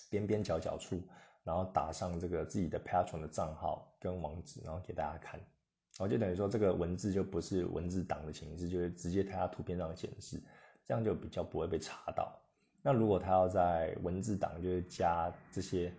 [0.09, 1.01] 边边角角处，
[1.43, 5.39] 然后打上这个自己的 Patron 的账号跟网址，然后给大家看。
[5.39, 10.41] 然后就等于说这个文字就不是文字档的形式，就是直接在图片上显示，
[10.85, 12.39] 这样就比较不会被查到。
[12.81, 15.91] 那如果他要在文字档就是加这些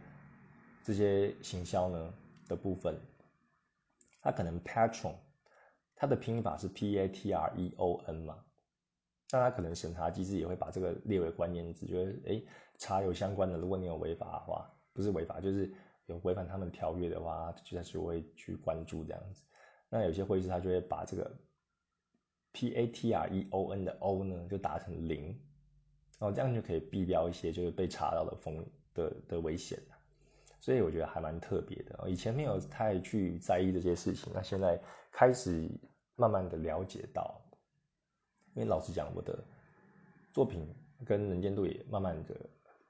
[0.83, 2.15] 这些行销呢
[2.49, 2.99] 的部分。
[4.21, 5.15] 它可能 Patron，
[5.97, 8.45] 它的拼法是 P A T R E O N 嘛，
[9.33, 12.43] 那它可能审查机制也会把这个列为关键字，就是哎
[12.79, 15.73] 查有相关的，如果你有违法的话，不是违法就是
[16.07, 19.43] 有违反他们条约的话，就就会去关注这样子。
[19.89, 21.39] 那有些会议室他就会把这个
[22.53, 25.29] P A T R E O N 的 O 呢就打成零，
[26.19, 28.65] 然后这样就可以避掉一些就是被查到的风
[28.95, 29.81] 的的危险。
[30.61, 34.79] 所以我觉得还蛮特别的，以前没有太去在意这些事情，那现在
[35.11, 35.69] 开始
[36.17, 37.41] 慢慢的了解到，
[38.55, 39.43] 因为老实讲，我的
[40.33, 40.69] 作品
[41.07, 42.37] 跟能见度也慢慢的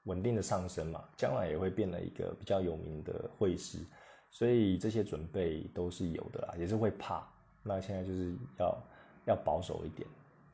[0.03, 3.79] 稳定的上升嘛，将来也会变了一个比较有名的会师，
[4.29, 7.25] 所以这些准备都是有的啦，也是会怕，
[7.63, 8.77] 那现在就是要
[9.27, 10.07] 要保守一点。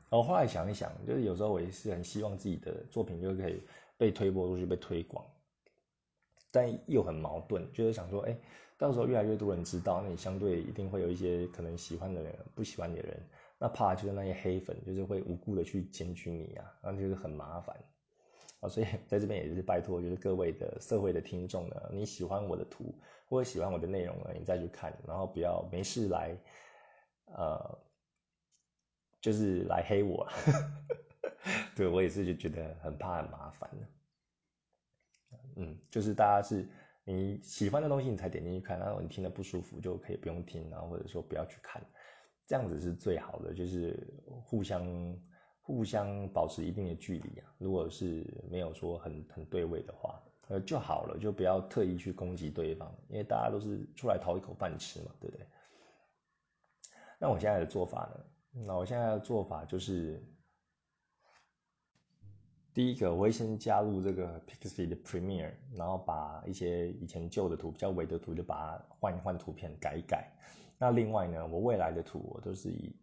[0.08, 3.60] 然后后来想一想，就是有时候我也是很希望自己的作品就可以
[3.96, 5.24] 被推播出去，被推广。
[6.50, 8.36] 但又很矛盾，就是想说，哎，
[8.78, 13.20] 到时候越来越多人知道，那你相对一定会有一些可能喜欢的人，不喜欢你的人，
[13.58, 17.76] 那怕就是那些黑粉，就是会无故的去检举你啊，那就是很麻烦
[18.60, 18.68] 啊。
[18.68, 22.94] 所以 在这边也是拜托，就是各位的社会的听众呢，你喜欢我的图
[23.28, 26.36] 或者喜欢我的内容呢，你再去看，然后不要没事来，
[27.26, 27.78] 呃，
[29.20, 30.26] 就是来黑我，
[31.76, 33.97] 对我也是就觉得很怕很麻烦的。
[35.60, 36.64] 嗯，就是大家是
[37.04, 41.84] 你喜欢的东西，你才点进去看，然后你听得不舒服就可以不用听，然后或者说不要去看，
[42.46, 43.98] 这样子是最好的，就是
[44.44, 45.18] 互相
[45.60, 47.52] 互相保持一定的距离啊。
[47.58, 55.44] 如果是没有说很很对位的话，呃就好了，就不要特意去攻击对方，因为大家都是出来讨一口饭吃嘛，对不对？
[57.18, 58.64] 那我现在的做法呢？
[58.64, 60.24] 那我现在的做法就是。
[62.78, 70.30] 第一个，我会先加入这个 Pixie 的 Premiere，然后把一些以前旧的图、比较伪的图，就把它换一换图片，改一改。
[70.78, 72.94] 那另外呢，我未来的图，我都是以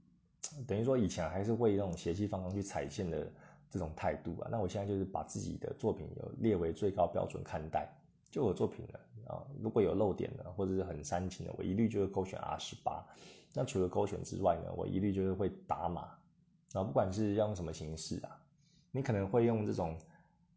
[0.65, 3.29] 等于说以前还是会那种邪气方刚去踩线的
[3.69, 4.47] 这种态度啊。
[4.49, 7.85] 那我现在就是把自己的作品有列为最高标准看待，
[8.31, 13.05] 就我作品呢，啊，如果有漏点的或者是很煽情的，我一律就会勾选 R 十八。
[13.53, 16.03] 那除了勾选之外呢，我一律就是会打码，
[16.71, 18.39] 啊，不管是用什么形式啊，
[18.95, 19.97] 你可能会用这种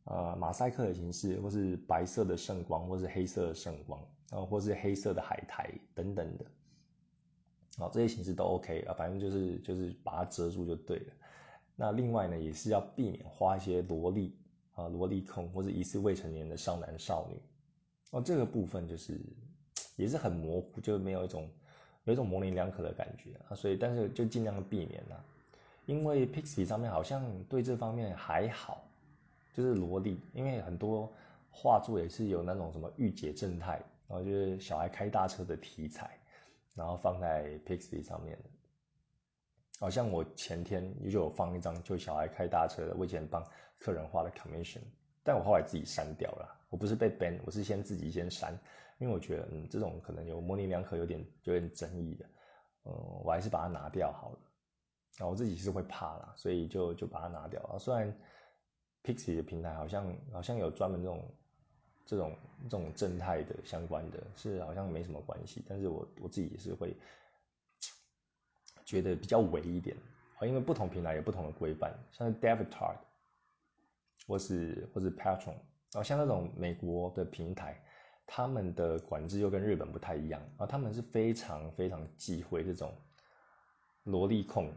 [0.05, 6.45] 呃马赛克的形式，或是白色的圣光，或是黑色的圣光，啊，或是黑色的海苔等等的，
[7.85, 11.13] 啊，这些形式都 OK 啊，反正就是就是把它遮住就对了。
[11.75, 14.37] 那另外呢，也是要避免画一些萝莉
[14.75, 17.41] 啊、萝莉控或者疑似未成年的少男少女，
[18.13, 19.21] 哦，这个部分就是
[19.97, 21.51] 也是很模糊，就没有一种。
[22.05, 25.23] 有一种模棱两可的感觉啊，所以但是就尽量避免啦，
[25.89, 28.85] 因为 Pixie 上面好像对这方面还好，
[29.55, 31.11] 就是萝莉，因为很多
[31.51, 33.77] 画作也是有那种什么御姐正太，
[34.07, 36.11] 然后就是小孩开大车的题材，
[36.75, 38.39] 然后放在 Pixie 上面
[39.81, 43.43] 好像我前天就有放一张就小孩开大车的，我以前帮
[43.79, 44.83] 客人画的 commission，
[45.25, 48.53] 但我后来自己删掉了，我不是被 ban，我是先自己先删。
[48.99, 52.27] 因为我觉得，嗯，这种可能有模棱两可，有点有点争议的，
[52.85, 52.93] 嗯，
[53.25, 54.39] 我还是把它拿掉好了。
[55.19, 57.79] 啊，我自己是会怕啦，所以就就把它拿掉啊。
[57.79, 58.13] 虽然
[59.03, 61.35] Pixie 的平台好像好像有专门这种
[62.07, 66.97] 这种这种正态的相关的，是好像没什么关系，但是我我自己也是会
[68.85, 69.97] 觉得比较违一点
[70.39, 72.97] 啊，因为不同平台有不同的规范，像是 Devitar
[74.27, 75.57] 或是或是 Patron
[75.93, 77.83] 啊，像那种美国的平台。
[78.31, 82.95] 他们的管制又跟日本不太一样啊，他们是非常非常忌讳这种
[84.03, 84.71] 萝莉控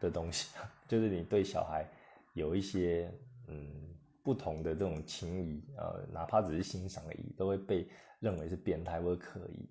[0.00, 0.48] 的东西，
[0.88, 1.88] 就是你对小孩
[2.34, 3.12] 有一些
[3.46, 7.88] 嗯不同的这种情谊呃，哪怕只是欣赏而已，都会被
[8.20, 9.68] 认为是变态或者可疑。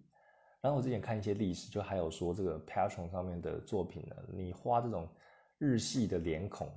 [0.61, 5.07] 然后我之前看一些历史，就还有说这个 Patron 上面的作品呢，你画这种
[5.57, 6.67] 日系的脸孔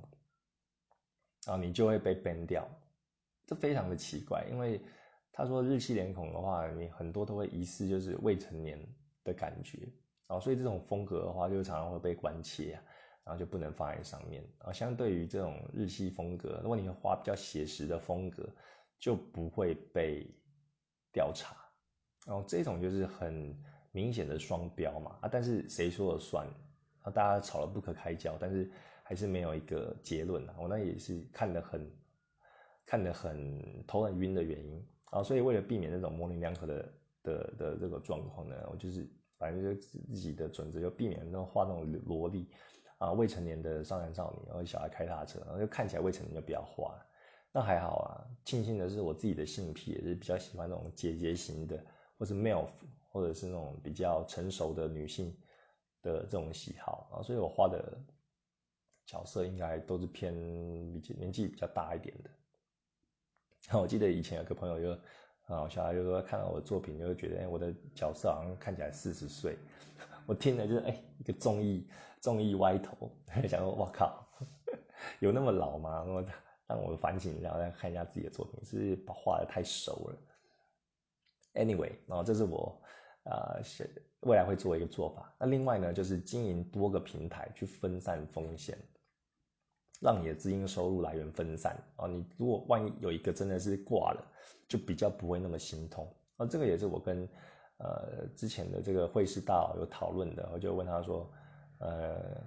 [1.47, 2.67] 啊，你就会被 ban 掉，
[3.47, 4.81] 这非常的奇怪，因为。
[5.33, 8.77] 他说日系脸孔的话，你很多都会疑似就是未成年
[9.23, 9.87] 的感觉
[10.27, 12.83] 啊，所以这种风格的话，就常常会被关切啊，
[13.23, 14.71] 然后就不能放在上面啊。
[14.71, 18.47] 相对于这种日系风格，如果你画比较写实的风格，
[18.99, 20.27] 就不会被
[21.11, 21.55] 调查。
[22.25, 23.57] 然后这种就是很
[23.91, 26.47] 明显的双标嘛啊，但是谁说了算
[27.01, 27.11] 啊？
[27.11, 28.71] 大家吵得不可开交，但是
[29.03, 30.55] 还是没有一个结论啊。
[30.59, 31.91] 我那也是看得很
[32.85, 34.87] 看得很头很晕的原因。
[35.05, 36.93] 啊，所以为了避免那种模棱两可的
[37.23, 39.05] 的的这个状况呢，我就是
[39.37, 42.47] 反正就自己的准则，就避免那种画那种萝莉
[43.01, 46.93] 啊，未成年的少男少女，然后小孩开大车，然后就看起来未成年就比较花。
[47.51, 51.83] 那还好啊，庆幸的是我自己的性癖也是比较喜欢那种姐姐型的，
[52.15, 52.69] 或是 MILF，
[53.09, 55.35] 或者是那种比较成熟的女性
[56.03, 57.97] 的这种喜好啊，所以我画的
[59.07, 60.31] 角色应该都是偏
[61.01, 62.29] 比年纪比较大一点的。
[63.79, 65.01] 我记得以前有个朋友就，
[65.53, 69.57] 啊，小孩就说看到我的作品就会觉得，哎，我的角色好像看起来四十岁。
[70.27, 71.87] 我听了就是，哎，一个综艺
[72.21, 73.11] 综艺歪头，
[73.49, 74.25] 想说，我靠，
[75.19, 76.03] 有那么老吗？
[76.07, 76.25] 那 么
[76.67, 80.17] 让我反省，然后再看一下自己的作品，是把画的太熟了。
[81.55, 82.81] Anyway，然后这是我
[83.25, 83.59] 啊，
[84.21, 85.35] 未来会做一个做法。
[85.37, 88.77] 那另外呢，就是经营多个平台去分散风险。
[89.99, 92.07] 让你的资金收入来源分散啊！
[92.07, 94.33] 你如果万一有一个真的是挂了，
[94.67, 96.45] 就比较不会那么心痛啊。
[96.47, 97.29] 这个也是我跟
[97.77, 101.31] 呃之前的这个会师大佬有讨论的，我就问他说，
[101.81, 102.41] 呃，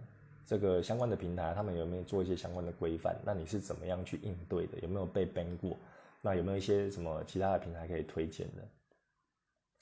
[0.47, 3.17] 这个相关的平台他们有没有做一些相关的规范？
[3.25, 4.79] 那你是怎么样去应对的？
[4.81, 5.77] 有没有被 ban 过？
[6.23, 8.63] 那有没有一些什么其他的平台可以推荐的？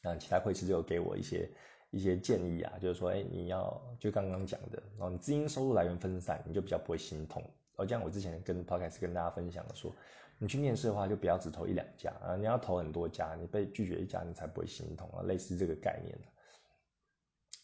[0.02, 1.48] 那其他会师就有给我一些
[1.90, 7.44] 一些建议啊，就是说，哎，你要就刚刚讲的，然后你资金收入来源分散，你就比较不会心痛。
[7.76, 9.94] 哦，像我之前跟 Podcast 跟大家分享的说，
[10.38, 16.18] 你去面试的话，就不要只投一两家啊，你要投很多家，你被拒绝一家，你才不会心痛啊，类似这个概念。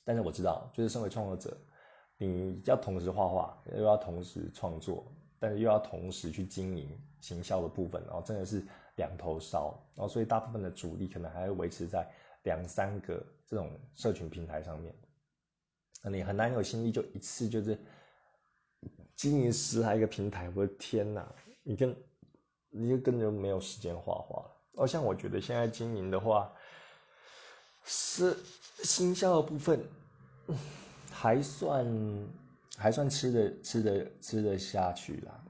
[0.04, 1.56] 但是我知道，就是身为创作者，
[2.18, 6.86] 你要同时画画，又要同时创作，但是又要同时去经营
[7.20, 8.62] 行销的部分，然后真的是
[8.96, 12.06] 两头烧，然后所以大部分的主力可能还会维持在
[12.42, 14.94] 两三个这种社群平台上面，
[16.02, 17.78] 那你很难有心力就一次就是。
[19.16, 21.28] 经营十来个平台，我的天哪！
[21.64, 21.96] 你跟
[22.70, 24.56] 你就根本没有时间画画了。
[24.74, 26.52] 哦，像我觉得现在经营的话，
[27.82, 28.36] 是
[28.84, 29.84] 新销的部分
[31.20, 32.28] 还算
[32.76, 35.44] 还算吃的吃的吃得下去啦。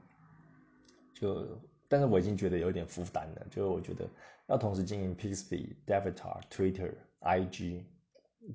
[1.13, 1.45] 就，
[1.87, 3.45] 但是我已经觉得有点负担了。
[3.51, 4.07] 就我觉得
[4.47, 6.91] 要同时经营 Pixby、Devitar、Twitter、
[7.21, 7.83] IG。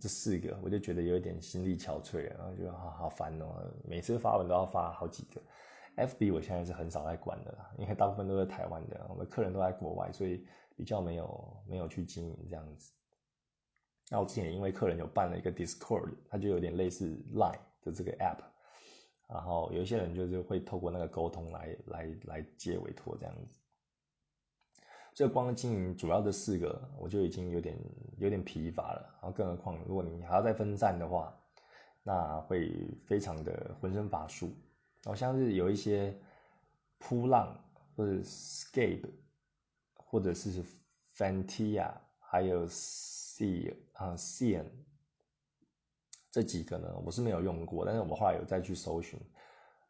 [0.00, 3.70] 这四个我就觉得有点心力憔悴，然后就好好烦哦。
[3.84, 5.40] 每次发文都要发好几个
[6.04, 10.44] ，FB 我现在是很少在管的啦，因为大部分都是台湾的，我们客人都在国外，所以
[10.74, 12.92] 比较没有没有去经营这样子。
[14.10, 18.38] 那我之前因为客人有办了一个 Discord，它就有点类似 Line 的这个 App，
[19.28, 23.58] 然后有一些人就是会透过那个沟通来来来接委托这样子。
[25.14, 27.78] 这光经营主要的四个，我就已经有点
[28.18, 29.16] 有点疲乏了。
[29.22, 31.32] 然后更何况如果你还要再分散的话，
[32.02, 34.46] 那会非常的浑身乏术。
[35.04, 36.18] 然后像是有一些
[36.98, 37.56] 扑浪
[37.94, 39.08] 或者 Scape，
[39.94, 40.64] 或者是
[41.16, 44.66] Fantia，还有 C 啊 Cn
[46.30, 49.18] 这几个呢，我是没有用过，但是我后来有再去搜寻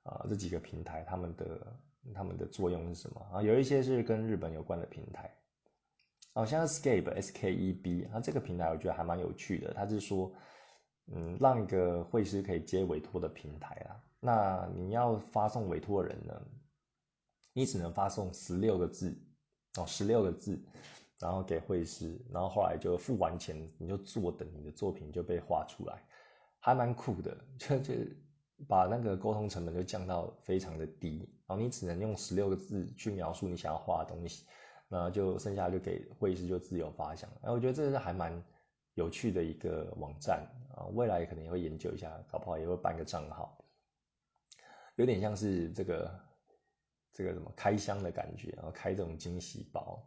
[0.05, 1.77] 啊这几个平台他们的。
[2.15, 3.41] 他们的作用是什么啊？
[3.41, 5.35] 有一些是跟日本有关的平台，
[6.35, 9.73] 哦，像 Scape S K E B，它这个平台我觉得还蛮有趣的。
[9.73, 10.31] 它是说，
[11.07, 13.97] 嗯，让一个会师可以接委托的平台啊。
[14.21, 16.39] 那你要发送委托人呢，
[17.55, 19.19] 你只能发送十六个字
[19.79, 20.63] 哦，十六个字，
[21.19, 26.03] 然后给会师，然后后来就付完钱，你就坐等你的作品就被画出来，
[26.59, 27.95] 还蛮酷的，就就。
[28.69, 34.47] 把那个沟通成本就降到非常的低，然后你只能用十六个字去描述你想要画的东西，
[34.89, 37.29] 那就剩下就给会师就自由发想。
[37.43, 38.41] 哎，我觉得这是还蛮
[38.95, 40.47] 有趣的一个网站
[40.77, 43.59] 啊，未来可能也会研究一下，搞不好也会办个账号，
[44.95, 46.21] 有点像是这个
[47.13, 50.01] 这个什么开箱的感觉，然后开这种惊喜包，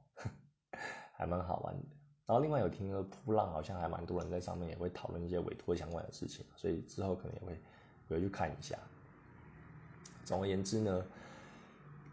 [1.17, 1.83] 还蛮好玩的。
[2.25, 7.59] 然后另外有听说扑浪好像还蛮多人在上面也会讨论一些委托相关的事情，所以之后可能也会。
[8.09, 8.79] 回去看一下。
[10.23, 11.05] 总而言之呢，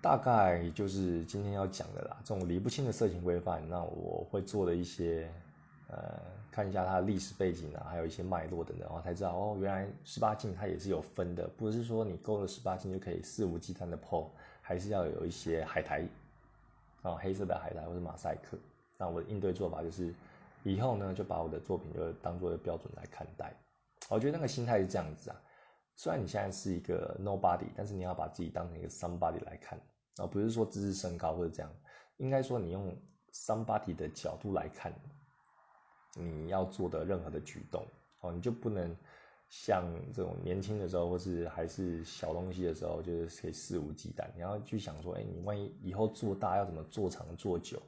[0.02, 2.16] 大概就是今天要讲的啦。
[2.24, 5.32] 这种理不清的色情规范，那我会做的一些，
[5.86, 14.26] 呃，看一下它的历史背景啊，还有一些脉络等等，然后才知道哦，原来十八禁它也是有分的，不是说你勾了十八禁就可以肆无忌惮的 PO，
[14.60, 16.04] 还是要有一些海苔，
[17.02, 18.58] 啊，黑色的海苔或者马赛克。
[18.98, 20.14] 那我的应对做法就是，
[20.62, 23.54] 以后呢就把我的作品就当做标准来看待。
[24.10, 25.40] 我觉得那个心态是这样子啊。
[25.96, 29.80] 虽然你现在是一个 nobody，但是你要把自己当成一个 somebody 来看，
[30.18, 31.70] 而不是说自视身高或者这样，
[32.16, 32.94] 应该说你用
[33.32, 34.92] somebody 的角度来看，
[36.16, 37.86] 你要做的任何的举动，
[38.20, 38.96] 哦，你就不能
[39.48, 44.26] 像这种年轻的时候或是还是小东西的时候，就是可以肆无忌惮。
[44.34, 47.80] 你要去想说，哎，你万一以后做大要怎么做长做久，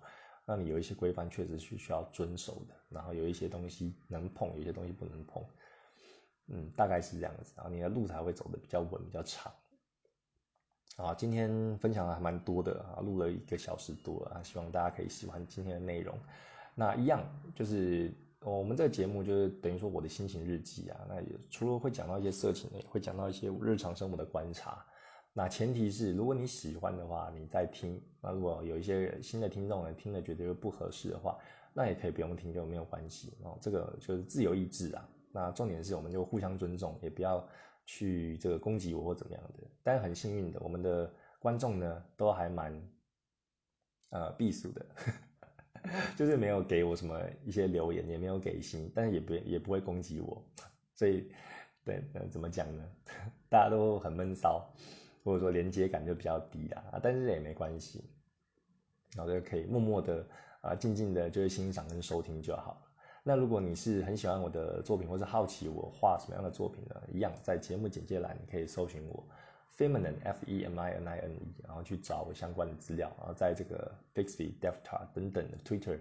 [0.46, 5.44] 那你有一些规范确实是需要遵守的，然后有一些东西能碰，有些东西不能碰。
[6.46, 9.52] 嗯，大概是这样子，然后你的路才会走得比较稳、比较长。
[10.96, 16.16] 啊，今天分享的还蛮多的啊，录了一个小时多啊，希望大家可以喜欢今天的内容。
[16.76, 17.22] 那一样
[17.54, 24.86] 就是我们这个节目就是等于说我的心情日记啊，那也除了会讲到一些色情的，会讲到一些日常生活的观察。
[25.38, 28.02] 那前提是如果你喜欢的话，你再听。
[28.22, 31.36] 那如果有一些新的听众呢，听了觉得不合适的话，
[31.74, 33.58] 那也可以不用听，就没有关系哦。
[33.60, 35.06] 这个就是自由意志啊。
[35.30, 37.46] 那重点是，我们就互相尊重，也不要
[37.84, 39.64] 去这个攻击我或怎么样的。
[39.82, 42.72] 但很幸运的，我们的观众呢都还蛮
[44.08, 44.86] 呃避暑的，
[46.16, 50.42] 就是没有给我什么一些留言，也没有给星，但是也不也不会攻击我。
[50.94, 51.30] 所以，
[51.84, 52.82] 对，怎么讲呢？
[53.50, 54.66] 大家都很闷骚，
[55.26, 57.00] 或者说连接感就比较低啊。
[57.02, 58.02] 但是也没关系，
[59.16, 60.24] 然后就可以默默的
[60.62, 62.82] 啊，静静的，就是欣赏跟收听就好。
[63.28, 66.94] 那如果你是很喜欢我的作品，或是好奇我画什么样的作品呢？
[67.12, 69.28] 一样在节目简介栏你可以搜寻我
[69.76, 75.98] ，feminine f e m i n i n e，然后去找我相关的资料，然后在这个 Bixby、Devtar 等等的 Twitter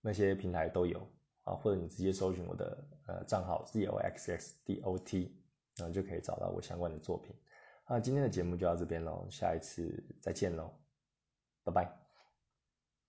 [0.00, 1.06] 那些平台都有
[1.44, 5.32] 啊，或者你直接搜寻我的呃账号 z o x x d o t，
[5.76, 7.32] 然后就可以找到我相关的作品。
[7.88, 10.70] 那今天的节目就到这边喽，下一次再见喽，
[11.62, 12.05] 拜拜。